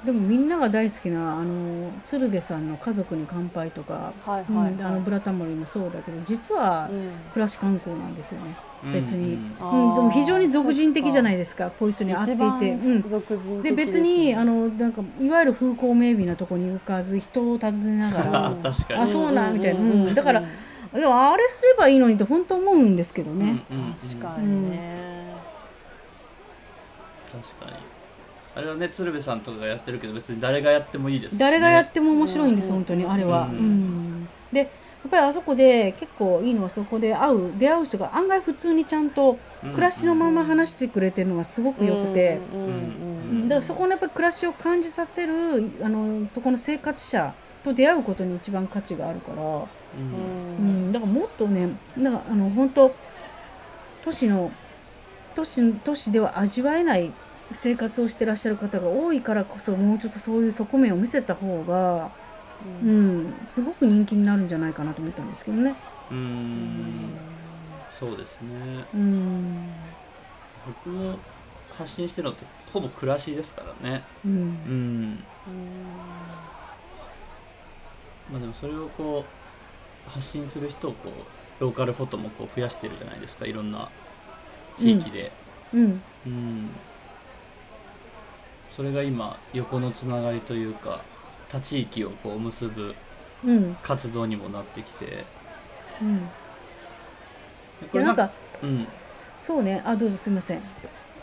[0.05, 4.73] でもみんなが大好きなあの鶴瓶さんの「家族に乾杯」とか、うんはい。
[4.81, 7.11] あのブラタモリもそうだけど実はうん。
[7.33, 8.55] 暮らし観光なんですよね。
[8.85, 9.33] うん別に。
[9.33, 9.93] うん。
[9.93, 12.71] でも非常に俗人的じゃないですかこういう人に会っていて。
[12.71, 13.09] うん。
[13.09, 19.01] 俗人で的別にあのなんかいわゆる風光明媚なとこに浮かず人を訪ねながらうん 確かに。
[19.01, 19.81] あそうなんみたいな。
[19.81, 20.15] うんうんうんうん。
[20.15, 20.43] だからい
[20.97, 23.63] やあれすればいいのにって本当思うんですけどね。
[23.69, 23.93] うんうんうん。
[23.93, 25.35] 確かにね、
[27.33, 27.98] 確かに
[28.55, 31.35] あれはね鶴瓶さんとかがやってるけど別に誰がやってもいいです。
[31.35, 32.73] しね誰がやっても面白いんです、うん。
[32.75, 33.43] 本当にあれは。
[33.45, 33.57] うん。
[33.57, 34.29] うん。
[34.51, 34.69] でやっ
[35.09, 39.71] ぱりあそこで結構いいのはそこで会う出会う人が案外普通にちゃんとうん。
[39.71, 42.39] 暮らしのまま話してくれてるのがすごく良くて、
[43.43, 45.33] だからそこのやっぱり暮らしを感じさせる
[45.83, 47.33] あのそこの生活者
[47.63, 49.67] と出会うことに一番価値があるから、うん。
[49.67, 49.67] う
[50.59, 52.95] うんん、だからもっとねなんかあの本当
[54.03, 54.51] 都市の
[55.35, 57.11] 都市都市では味わえない
[57.55, 62.17] 生活をしてらっしゃる方が多いからこそもうちょっとそういう側面を見せた方が、
[62.61, 65.75] ううんん、すごく人気になるんじゃないかなと思ったんですけどね。
[66.11, 66.17] ううん。
[66.17, 67.19] ん
[67.91, 68.85] そうですね。
[68.93, 69.95] うん。
[70.65, 71.17] 僕も
[71.69, 74.03] 発信してるのってほぼ暮らしですからね。
[74.25, 74.31] うん。
[74.31, 74.35] う
[74.71, 75.19] ん。
[78.31, 79.25] まあでもそれをこ
[80.07, 83.45] う発信する人をこうローカルフォトもこう増やしてるじゃないですか。
[83.45, 83.89] いろんな
[84.77, 85.31] 地域で。
[85.73, 86.01] うん。
[86.25, 86.69] うん、
[88.69, 91.01] それが今横のつながりというか
[91.49, 92.95] 他地域をこう結ぶ
[93.43, 93.77] うん。
[93.81, 95.25] 活動にもなってきて。
[96.01, 96.29] うん。
[97.91, 98.29] これなんんか
[98.61, 98.87] うん。
[99.39, 99.81] そうね。
[99.85, 100.61] あどうぞすいません。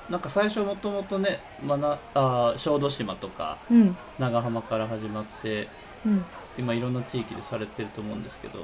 [0.08, 3.96] なんか最初もともとね、まなあー小豆島とかうん。
[4.18, 5.68] 長浜から始まって
[6.04, 6.24] うん。
[6.58, 8.60] 今いろんな地域でされてると思うんですけど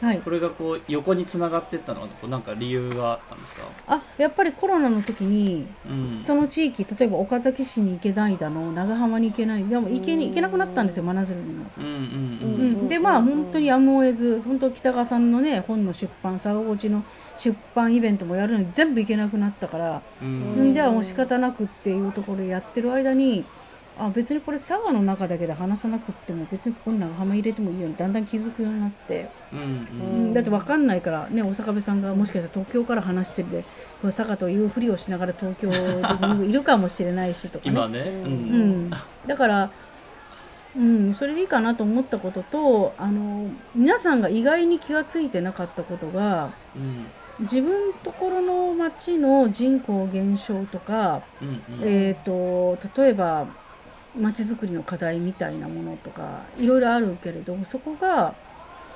[0.00, 0.18] はい。
[0.18, 11.66] これがこう横につながってったのはなんか理由があったんですか、あやっぱりコロナの時にうん、その地域例えば岡崎市に行けないだの長浜に行けないでも行けに行けなくなったんですよ真鶴にも。
[11.76, 12.72] うんうんううん。
[12.84, 17.04] ん、でまあ本当にやむを得ず本当北川さんのね本の出版佐賀越の
[17.36, 23.44] 出版イベントもやるのに全部行けなくなったから、ううんん、じゃあもう仕方なくっていうところでやってる間に
[24.00, 33.64] あ別にこれ佐賀の中だけで話さなくっても別にここに長浜入れてもいいようにだんだん気づくようになって、うんううんん、だって分かんないからね大阪部さんがもしかしたら東京から話してるで
[34.02, 37.70] 佐賀というふりをしながら東京にいるかもしれないしとかね。
[37.70, 38.22] 今ね、ううん。
[38.22, 38.36] う
[38.86, 38.90] ん、
[39.26, 39.70] だから、
[40.74, 47.06] うん、それでいいかなと思ったこととあの皆さんが意外に気が付いてなかったことがうん。
[47.40, 51.62] 自分ところの町の人口減少とか、うんうん。
[51.82, 53.46] えー、と例えば
[54.18, 58.34] 町づくりの課題みたいなものとかいろいろあるけれどそこが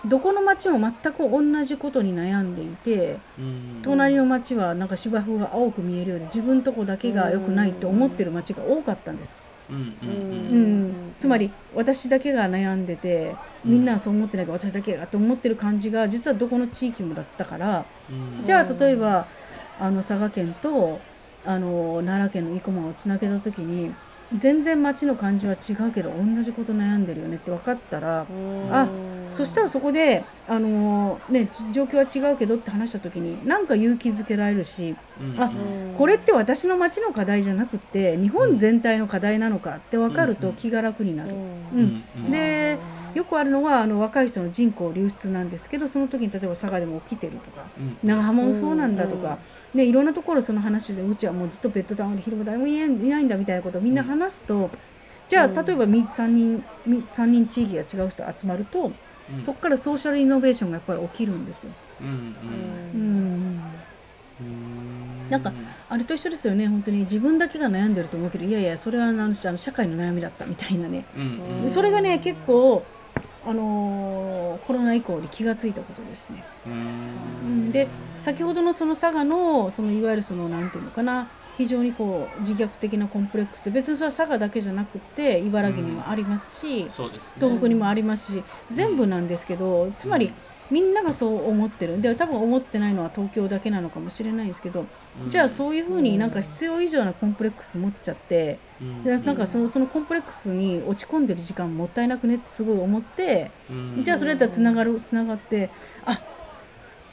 [0.07, 3.81] どこの町も全く同じことに悩んでいてうん。
[3.83, 9.37] 隣の町はなんか芝生が青く見えるようで自分とこだけが良くないと思ってる町が多かったんです。
[11.19, 18.45] つまり私だけが悩んでてみんなはそう思ってないから私だけがと思ってる感じが実はどこの地域もだったからうん。
[18.45, 19.27] じゃあ例えば
[19.81, 21.01] あの佐賀県と
[21.47, 23.95] あの奈良県の生駒をつなげた時に
[24.35, 28.33] 全然町の感じは違うけど同じこと悩んでるよねって分かったら
[28.67, 28.95] あ
[29.29, 35.35] そしたらそこであの、ね、状況は違うけどって話した時になんか勇気づけられるしうん。
[35.41, 35.55] あ
[35.93, 41.31] これって私の町の課題じゃなくて日本全体の課題なのかって分かると気が楽になる。
[41.71, 42.05] うん。
[42.15, 42.31] うん。
[42.31, 42.81] で
[43.15, 47.99] よくあるのはあの若い人の人口流出なんですけどその時に例えば佐賀でも起きてるとかうん。
[48.03, 49.41] 長浜もそうなんだとか、
[49.75, 54.73] でいろんなところその話でうちはもうずっとベッドタウンで昼間誰もいないいないんだみたいなことをみんな話すと、
[55.29, 58.99] じゃあうん例えば3人み三人地域が違う人集まると、
[59.29, 59.39] うん。
[59.39, 61.75] そこからソーシャルイノベーションがやっぱり起きるんですよ。
[62.01, 62.85] うんうん。
[62.93, 63.85] うん。
[64.41, 65.29] うん。
[65.29, 65.57] なんか
[65.89, 66.99] あれと一緒ですよね本当に。
[67.01, 71.09] 自分だけが悩んでると思うけどいやいやそれはあの社会の悩みだったみたいなね。
[71.15, 71.23] うん
[71.63, 71.71] うん。
[71.71, 72.94] それがね結構、
[73.47, 76.43] あのーコロナ以降に気がついたことですね。
[76.67, 77.69] ううん。
[77.69, 81.29] んで先ほどのその佐賀のそのいわゆるそのなんていうのかな
[81.59, 87.33] 非常にこう自虐的なコンプレックスで別にそれは佐賀だけじゃなくて茨城にもありますし、そうですね。
[87.39, 90.33] 東北にもありますし全部なんですけどつまり
[90.71, 92.01] みんながそう思ってる。
[92.01, 94.87] で多分思ってないのは東京だけなのかもしれないですけど、
[95.29, 99.05] じゃあそういうふうになんか必要以上なコンプレックス持っちゃって、うん。
[99.05, 103.51] でなんかそのそのコンプレックスに落ち込んでる時間もったいなくねってすごい思って。
[103.71, 104.05] うん。
[104.05, 105.71] じゃあそれだったらつながるつながって
[106.07, 106.21] あ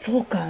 [0.02, 0.48] そうか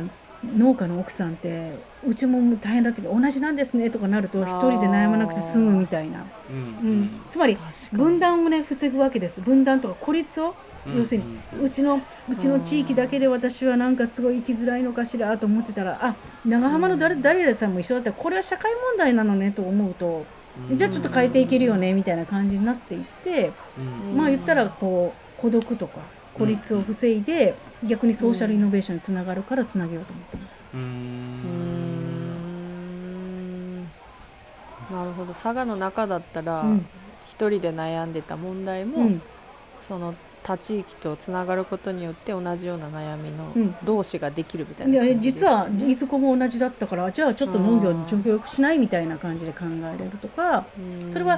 [0.55, 1.73] 農家の奥さんって
[2.07, 6.53] うちも大変だったけど同じなんですねとかなると一人で悩まなくて済むみたいな、う
[6.85, 6.89] ん。
[6.89, 7.21] うん。
[7.29, 7.57] つまり
[7.91, 9.41] 分断をね防ぐわけです。
[9.41, 10.53] 分断とか孤立をうん
[10.87, 16.15] 要するにうちのうちの地域だけで私はなんかすごい生きづらいのかしらと思ってたらあ
[16.45, 20.25] 長浜の誰誰々さんも一緒だったらこれは社会問題なのねと思うと
[20.75, 23.81] じゃあちょっと変えていけるよねみたいな感じになっていってう
[24.13, 24.17] ん。
[24.17, 25.99] まあ言ったらこう孤独とか
[26.33, 30.43] 孤立を防いで逆にソーシャルイノベーションにつながるからつなげようと思ったの。
[30.73, 30.81] ううん
[33.81, 33.83] ん。
[34.91, 35.33] なるほど。
[35.33, 36.85] 佐賀の中だったらうん。
[37.25, 39.21] 一人で悩んでた問題も、うん。
[39.81, 43.37] その他地域とつながることによって同じような悩みうん。
[43.37, 50.65] の同士ができるみたいな感じで実はいずこも同じだったからじゃあちょっと農業に協力しないみたいな感じで考えれるとか
[51.07, 51.37] それは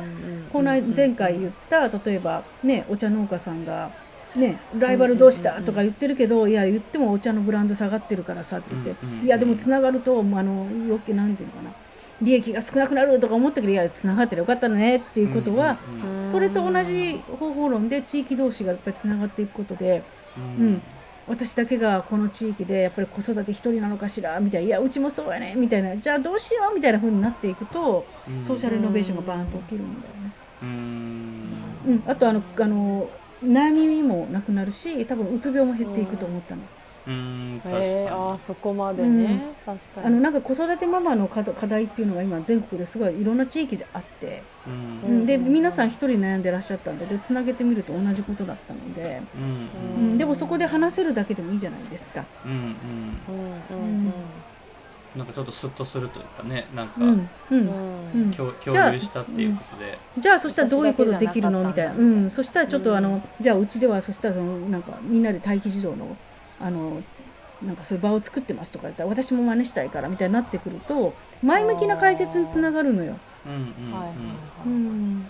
[0.52, 3.90] この間前回言った例えばねお茶農家さんが
[4.36, 9.10] ねライバル同士だとか言ってるけどいや言ってもお茶のブランド下がってるからさって言ってうん。
[9.10, 9.20] うん。
[9.20, 11.76] うんいやでもつながるとあの余計なんていうのかな
[12.22, 20.04] 利益が少なくなるとか思ったけどいやつながってるよかったねっていうことはうんうんそれと同じ方法論で地域同士がやっぱりつながっていくことで
[20.38, 20.82] うん。
[21.26, 28.42] 私だけがこの地域でやっぱり子育て一人なのかしらみたいないやうちもそうやねみたいなじゃあどうしようみたいな風になっていくとうん。
[28.42, 30.32] ソーシャルイノベーションがバーンと起きるんだよね。
[30.64, 31.44] うん。
[31.88, 33.10] うん、あとあのあの
[33.44, 36.62] 悩みもなくなるし多分うつ病も減っていくと思ったの。
[37.06, 37.86] うん確かに。
[37.86, 40.08] へえあーそこまでね、確かに。
[40.08, 45.10] あのなんか子育てママの課課題っていうのが今全国ですごいいろんな地域であって、うん。
[45.10, 45.26] うん。
[45.26, 52.26] でうん皆さん一人悩んでらっしゃったんででつなげてみると同じことだったので、うんうん、でもそこで話せるだけでもいいじゃないですか。
[52.46, 52.58] うんうん。
[52.60, 54.14] うんうんうん。
[55.16, 57.08] なんかちょっとスッとするというかねなんかうん。
[57.08, 57.30] うん。
[57.52, 57.68] うん。
[58.16, 58.32] うん。
[58.32, 58.52] 共
[58.92, 60.00] 有したっていうことで。
[60.18, 61.64] じゃあそしたらどういうことできるの？
[61.64, 63.24] みたいな、うんん、そしたらちょっとあの、うん。
[63.40, 66.18] じゃあうちではそしたらそのなんかみんなで待機児童の
[66.60, 67.02] あの
[67.66, 73.18] なんかそういう場を作ってますとか言ったら私も真似したいからみたいになってくると前向きな解決につながるのよ。
[73.46, 74.34] うんうんはいはいうんは
[74.66, 75.24] い、うん。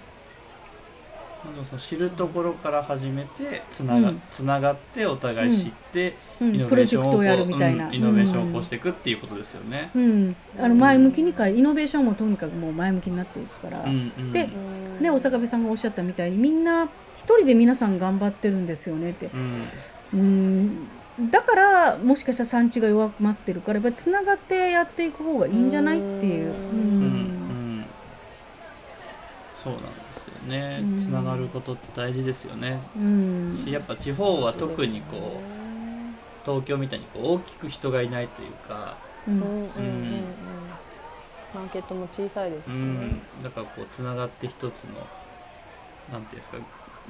[1.43, 4.21] でもその知るところから始めてつなが,、うん。
[4.31, 6.55] つながってお互い知って、うん。
[6.55, 9.91] イノプロジェクトをベーションをやるみたいな、うんイノベーションを起こしていくっていうことですよね。
[9.95, 14.49] うん、あの前向きにかイノベーションもとにかくもう前向きになっていくから、うんうんで
[14.99, 16.85] ね、お坂部さんがおっしゃったみたいにみんな
[17.17, 19.29] 一人で皆さん頑張ってるんですよねって。
[20.13, 20.19] うん。
[20.19, 20.87] うん
[21.19, 26.47] だからもしかしたら産地が弱まってるからやっぱりつながってやっていく方がいいんじゃないっていう。
[26.47, 26.55] ううん。
[26.55, 26.55] う
[27.81, 27.85] ん。
[29.53, 30.79] そうなんですよね。
[30.81, 30.99] うん。
[30.99, 32.81] つながることって大事ですよね。
[32.97, 33.55] うん。
[33.55, 38.97] しやっぱ地方は特にこう東京みたいにこう大きく人がいないというか、
[39.27, 39.35] うん。
[39.35, 40.23] うん
[41.53, 44.95] マーケットも小さいですうよねん、だからこうつながって一つの
[46.11, 46.57] なんていうんですか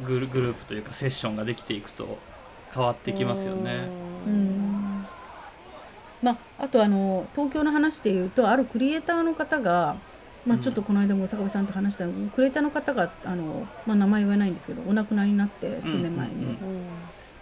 [0.06, 2.18] グルグループというかセッションができていくと
[2.74, 3.88] 変わってきますよね。
[4.28, 5.06] うん。
[6.22, 9.98] まあ、あとあの東京の話でいうとあるクリエイターの方が、
[10.46, 16.86] まあ、ちょっとこの間も坂部さんと話したのクリエイターの方があの、まあ、名前言わないんですけどお亡くなりになって数年前に、うんうんうん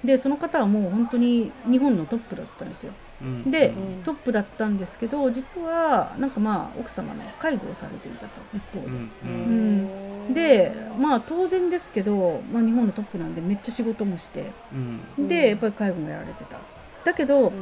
[0.04, 2.92] でその方はもう本当に日本のトップだったんですよ。
[2.92, 3.11] うん
[3.46, 4.04] でうん。
[4.04, 8.94] トップだったんですけど実はなんかまあ奥様の介護をされていたと一方で、うん。
[8.94, 10.32] ううん。
[10.32, 14.52] んでまあ当然ですけど、まあ、日本のトップなんでめっちゃ仕事もして。
[14.74, 15.28] うん。
[15.28, 16.58] でやっぱり介護もやられてた。
[17.06, 17.54] だけど、うん。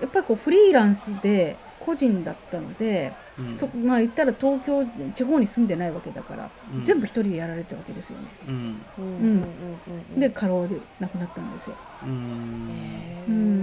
[0.00, 3.52] やっぱりこうフリーランスで個人だったので、うん。
[3.52, 4.84] そまあ言ったら東京
[5.14, 6.84] 地方に住んでないわけだから、うん。
[6.84, 8.26] 全部一人でやられてたわけですよね。
[8.48, 8.80] うん。
[8.98, 10.20] うん。
[10.20, 11.76] で過労で亡くなったんですよ。
[12.04, 13.57] うん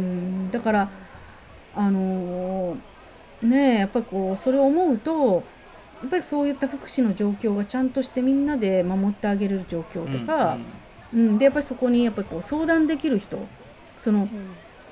[0.55, 0.89] だから
[1.75, 2.77] あのー
[3.41, 5.43] ねえやっぱりこうそれを思うと
[6.01, 10.55] やっぱりそういった福祉の状況がちゃんとしてみんなで守ってあげれる状況とか、
[11.13, 13.39] うんでやっぱりそこにやっぱりこう相談できる人
[13.97, 14.27] その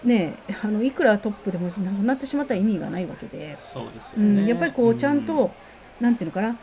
[0.05, 3.57] ねえあのいくらトップでもなくなってしまったら意味がないわけで。
[3.61, 4.43] そうですようね。
[4.43, 5.51] ん、やっぱりこうちゃんと、
[5.99, 6.57] なんていうのかな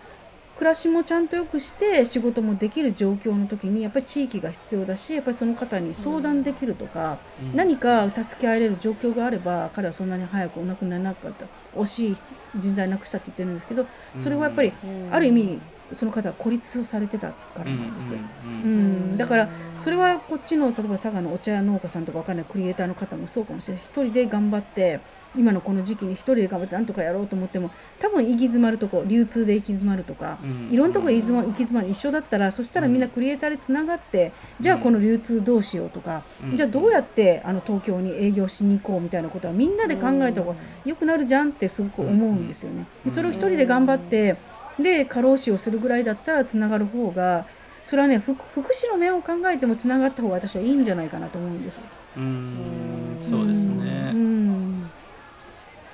[0.61, 7.57] 暮らしもちゃんとよくして仕事もできる状況の時にやっぱり地域が必要だしやっぱりその方に相談できるとか、うん。
[7.57, 11.47] 何か助け合えれる状況があれば彼はそんなに早くお亡くなりにならなかった
[11.81, 12.17] 惜しい
[12.59, 13.87] 人材なくしたって言ってるんですけど
[14.19, 14.73] それはやっぱり
[15.11, 15.61] ある意味
[15.93, 18.13] その方は孤立をされてたからなんです。
[18.13, 18.19] よ。
[18.45, 23.83] うんだからそれはこっちの例えば佐賀のお茶屋農家さんとかわかんないクリエイターの方もそうかもしれない。
[23.85, 25.01] 一人で頑張って
[25.37, 27.71] 今のこの時期に一人で頑張ってなんとかやろうと思っても
[28.01, 30.39] 多分行き詰まるとこ流通で行き詰まるとか、
[30.71, 36.23] いろんなところ行き詰まる一緒だったらそしたらみんなクリエイターでつながって、じゃあこの流通どうしようとか、
[36.55, 42.87] じゃあどうやってあの東京に営業しに行こうみたいなことはみんなで考えた方が良くなるじゃんってすごく思うんですよね。
[43.05, 44.37] でそれを一人で頑張って
[44.79, 47.47] で過労死をするぐらいだったらつながる方が
[47.83, 51.81] それはね福福祉の面を考えてもつながった方が私はいいんじゃないかなと思うんです。
[52.17, 53.19] うん。
[53.21, 54.15] そうですね。
[54.15, 54.93] うん。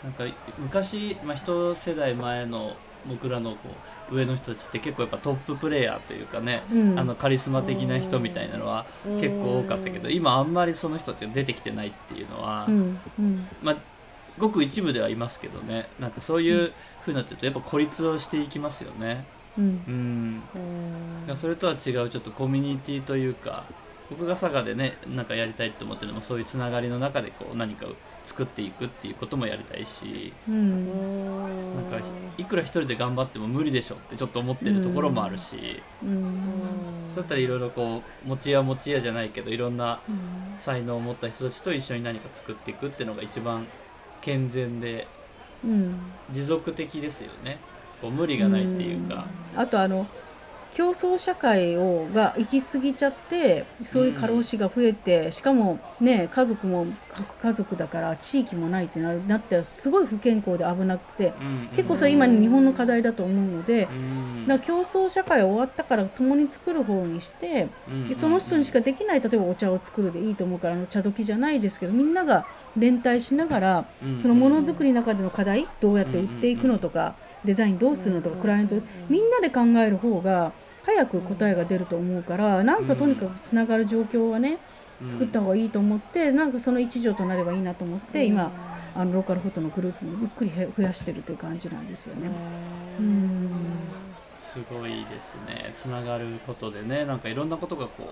[0.02, 0.24] なんか
[0.58, 6.98] 昔、まあ、一世代前の僕らのこう上の人たちって結構やっぱトッププレイヤーというかね、うん。
[6.98, 13.02] あのカリスマ的な人みたいなのは結構多かったけど今あんまりその人たちが出てきてないっていうのは、うん。
[13.18, 13.48] うん。
[13.62, 13.76] まあ
[14.38, 15.88] ごく一部ではいますけどね。
[15.98, 19.24] なんかそういう風になってるとやっぱ孤立をしていきますよね。
[19.58, 20.42] うん。
[21.34, 23.64] それとは違うちょっとコミュニティというか
[24.10, 27.90] 僕が佐賀でねなんかやりたいと思ってるのもそういうつながりの中でこう何かを
[28.24, 31.74] 作っていくっていうこともやりたいしうん。
[31.74, 32.04] なんか
[32.36, 36.40] いくら一人で頑張っても無理でしょってちょっと思ってるところもあるし、うん。
[37.14, 40.46] そうやったらいろいろこう持ち屋持ち屋じゃないけどいろんなうん。
[40.58, 43.66] 才能を持った人たちと一緒に何か作っていくっていうのが一番
[44.20, 45.06] 健全で
[45.64, 45.98] うん。
[46.30, 47.58] 持続的ですよね。
[48.00, 49.26] こう無理がないっていうか。
[49.56, 50.06] あとあの
[50.76, 64.46] 競争社会をが行き過ぎちゃってそういう過労死が増えて、しかもね家族も核家族だから地域もないってなるなってすごい不健康で危なくてうん結構それ今日本の課題だと思うので、うん。
[64.46, 72.44] だから競争社会終わったから共に作る方にしてうんでその人にしかできない例えばお茶を作るでいいと思うから茶時じゃないですけどみんなが
[72.76, 77.14] 連帯しながらうんそのものづくりの中での課題どうやって売っていくのとか
[77.46, 78.76] デザインどうするのとかクライアント
[79.08, 80.52] みんなで考える方が
[80.86, 84.58] 早く答えが出ると思うからなんかとにかくつながる状況はね
[85.08, 88.52] 作った方がいいと思ってなんかその一助となればいいなと思って今
[88.94, 92.30] あのローカルフォトのグループもゆっくりへ増やしてるという感じなんですよね。
[92.98, 93.50] うん。
[94.38, 95.70] すごいですね。
[95.74, 98.04] つながることでねなんかいろんなことがこ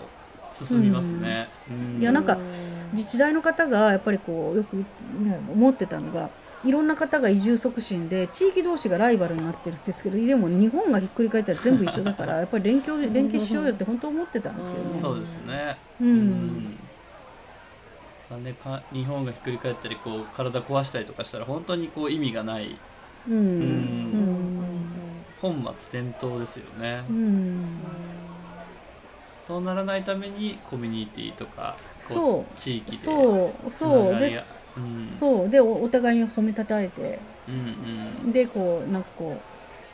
[0.53, 2.03] う進みますね、うん。
[2.03, 2.39] いやなんか
[2.93, 4.85] 自治体の方がやっぱりこうよく、ね、
[5.51, 6.29] 思ってたのが
[6.65, 15.01] いろんな方が移住促進で地域同士がライバルになってるんですけどでも日本がひっくり返ったら全部一緒だからやっぱり連携連携しようよって本当思ってたんですけどね。
[15.01, 15.77] そうですね。
[16.01, 16.09] うん。
[18.31, 18.45] うん。
[18.45, 22.69] ねか日本がひっくり返ったりこう体壊したりとかしたら本当にこう意味がない。
[23.29, 23.35] うん。
[23.35, 24.55] うん。
[25.43, 27.05] 本末転倒ですよね。
[27.09, 28.14] う、ん
[29.47, 31.77] そうならないためにコミュニティとか
[32.09, 32.59] こそう。
[32.59, 33.71] 地域でそう。
[33.71, 33.91] つそう。
[34.07, 34.43] でながりが
[34.77, 35.09] うん。
[35.19, 35.49] そう。
[35.49, 37.19] でおお互いに褒めたたえて。
[37.49, 38.33] うんうん。
[38.33, 39.37] でこうなんかこ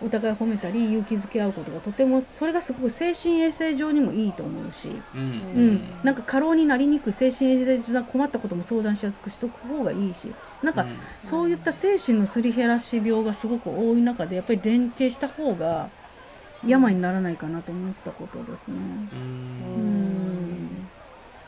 [0.02, 5.74] うお互い褒めたり勇気づけ合うことがとてもそれがすごく精神衛生上にもいいと思うし、うんううん。
[5.74, 10.32] ん、なんか過労になりにくい精神衛生上な困ったことも相談しやすくしとく方がいいし。
[10.62, 10.84] なんか
[11.20, 15.88] そういった精神のすり減らし病がすごく多い中でやっぱり連携した方が
[16.66, 18.76] 病にならないかなと思ったことですね。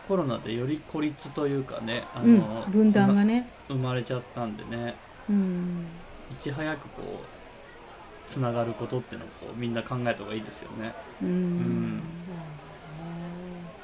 [0.08, 4.94] コロナでより孤立というかねあうんの、分断がね、生まれちゃったんでね。
[5.30, 5.86] うん、
[6.30, 10.92] いち早くこうつながることっていうのをこうみんな考えた方がいいですよね。
[11.22, 12.02] うん。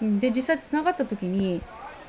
[0.03, 0.21] ん。
[0.21, 1.61] で実際つながった時にい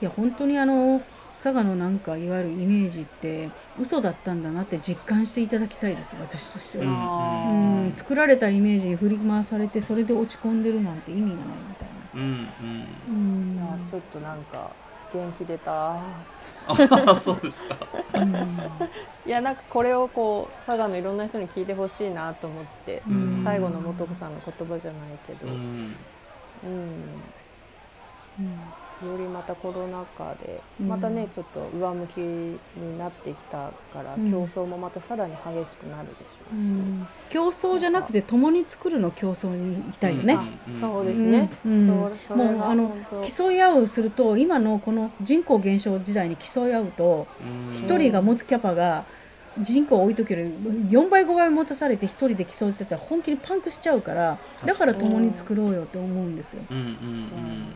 [0.02, 1.02] や本当にあの
[1.42, 7.88] 佐賀のなんかいわゆるイメージって嘘だったんだなって実感していただきたいです私としてうんは、ううん。
[7.92, 7.92] ん。
[7.94, 12.10] 作られたイメージに振り回されてそれで落ち込んでるなんて意味がないみたいな。
[12.14, 12.88] うんうん。
[13.08, 13.12] う
[13.56, 13.84] ん。
[13.86, 14.76] あちょっとなんか
[15.14, 15.94] 元気出た。
[15.94, 16.26] あ
[17.08, 17.78] あそうですか。
[18.16, 18.90] うん。
[19.26, 23.42] いやなんかこれをこう佐賀のいろんな人に聞いてほしいなと思って、うん。
[23.44, 27.16] 最後の素子さんの言葉じゃないけど、ううん
[28.44, 28.74] ん
[29.06, 30.88] よりまたコロナ禍でうん。
[30.88, 34.32] またねちょっと上向きになってきたから、うん。
[34.32, 37.08] 競争もまたさらに激しくなるでしょうし、うん。
[37.30, 40.36] 競争じゃなくて共に作るの競争に行きたいよね。
[40.36, 40.48] あ
[40.80, 42.16] そうですね、うん。
[42.18, 47.76] そうもうあの競い合うすると今のこの人口減少時代に競い合うとうん。
[47.76, 49.06] 一人が持つキャパが
[49.62, 50.52] 人口を置いとける
[50.90, 56.62] 4倍5倍持たされて一人で競ってたら本気にパンクしちゃうからだから共に作ろうよって思うんですよ。
[56.70, 57.74] うんうんうん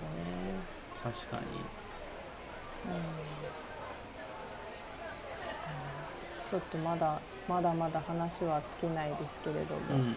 [1.03, 1.43] 確かに。
[6.49, 10.15] ちょっとまだまだまだ話は尽きないですけれども、うん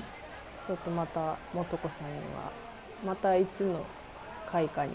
[0.67, 2.51] ちょっとまた素子さんには
[3.05, 3.85] またいつの
[4.51, 4.91] 会かに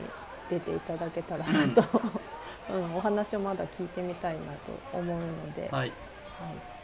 [0.49, 1.81] 出ていただけたらなと、
[2.69, 4.39] うん、お話をまだ聞いてみたいな
[4.91, 5.91] と思うので、はいはい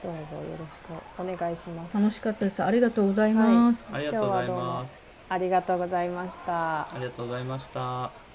[0.03, 1.97] どうぞよろしくお願いします。
[1.97, 2.63] 楽しかったです。
[2.63, 3.89] ありがとうございます。
[3.91, 4.93] ありがとうござい今日はどうもます。
[5.29, 6.81] ありがとうございました。
[6.81, 8.26] ありがとうございました。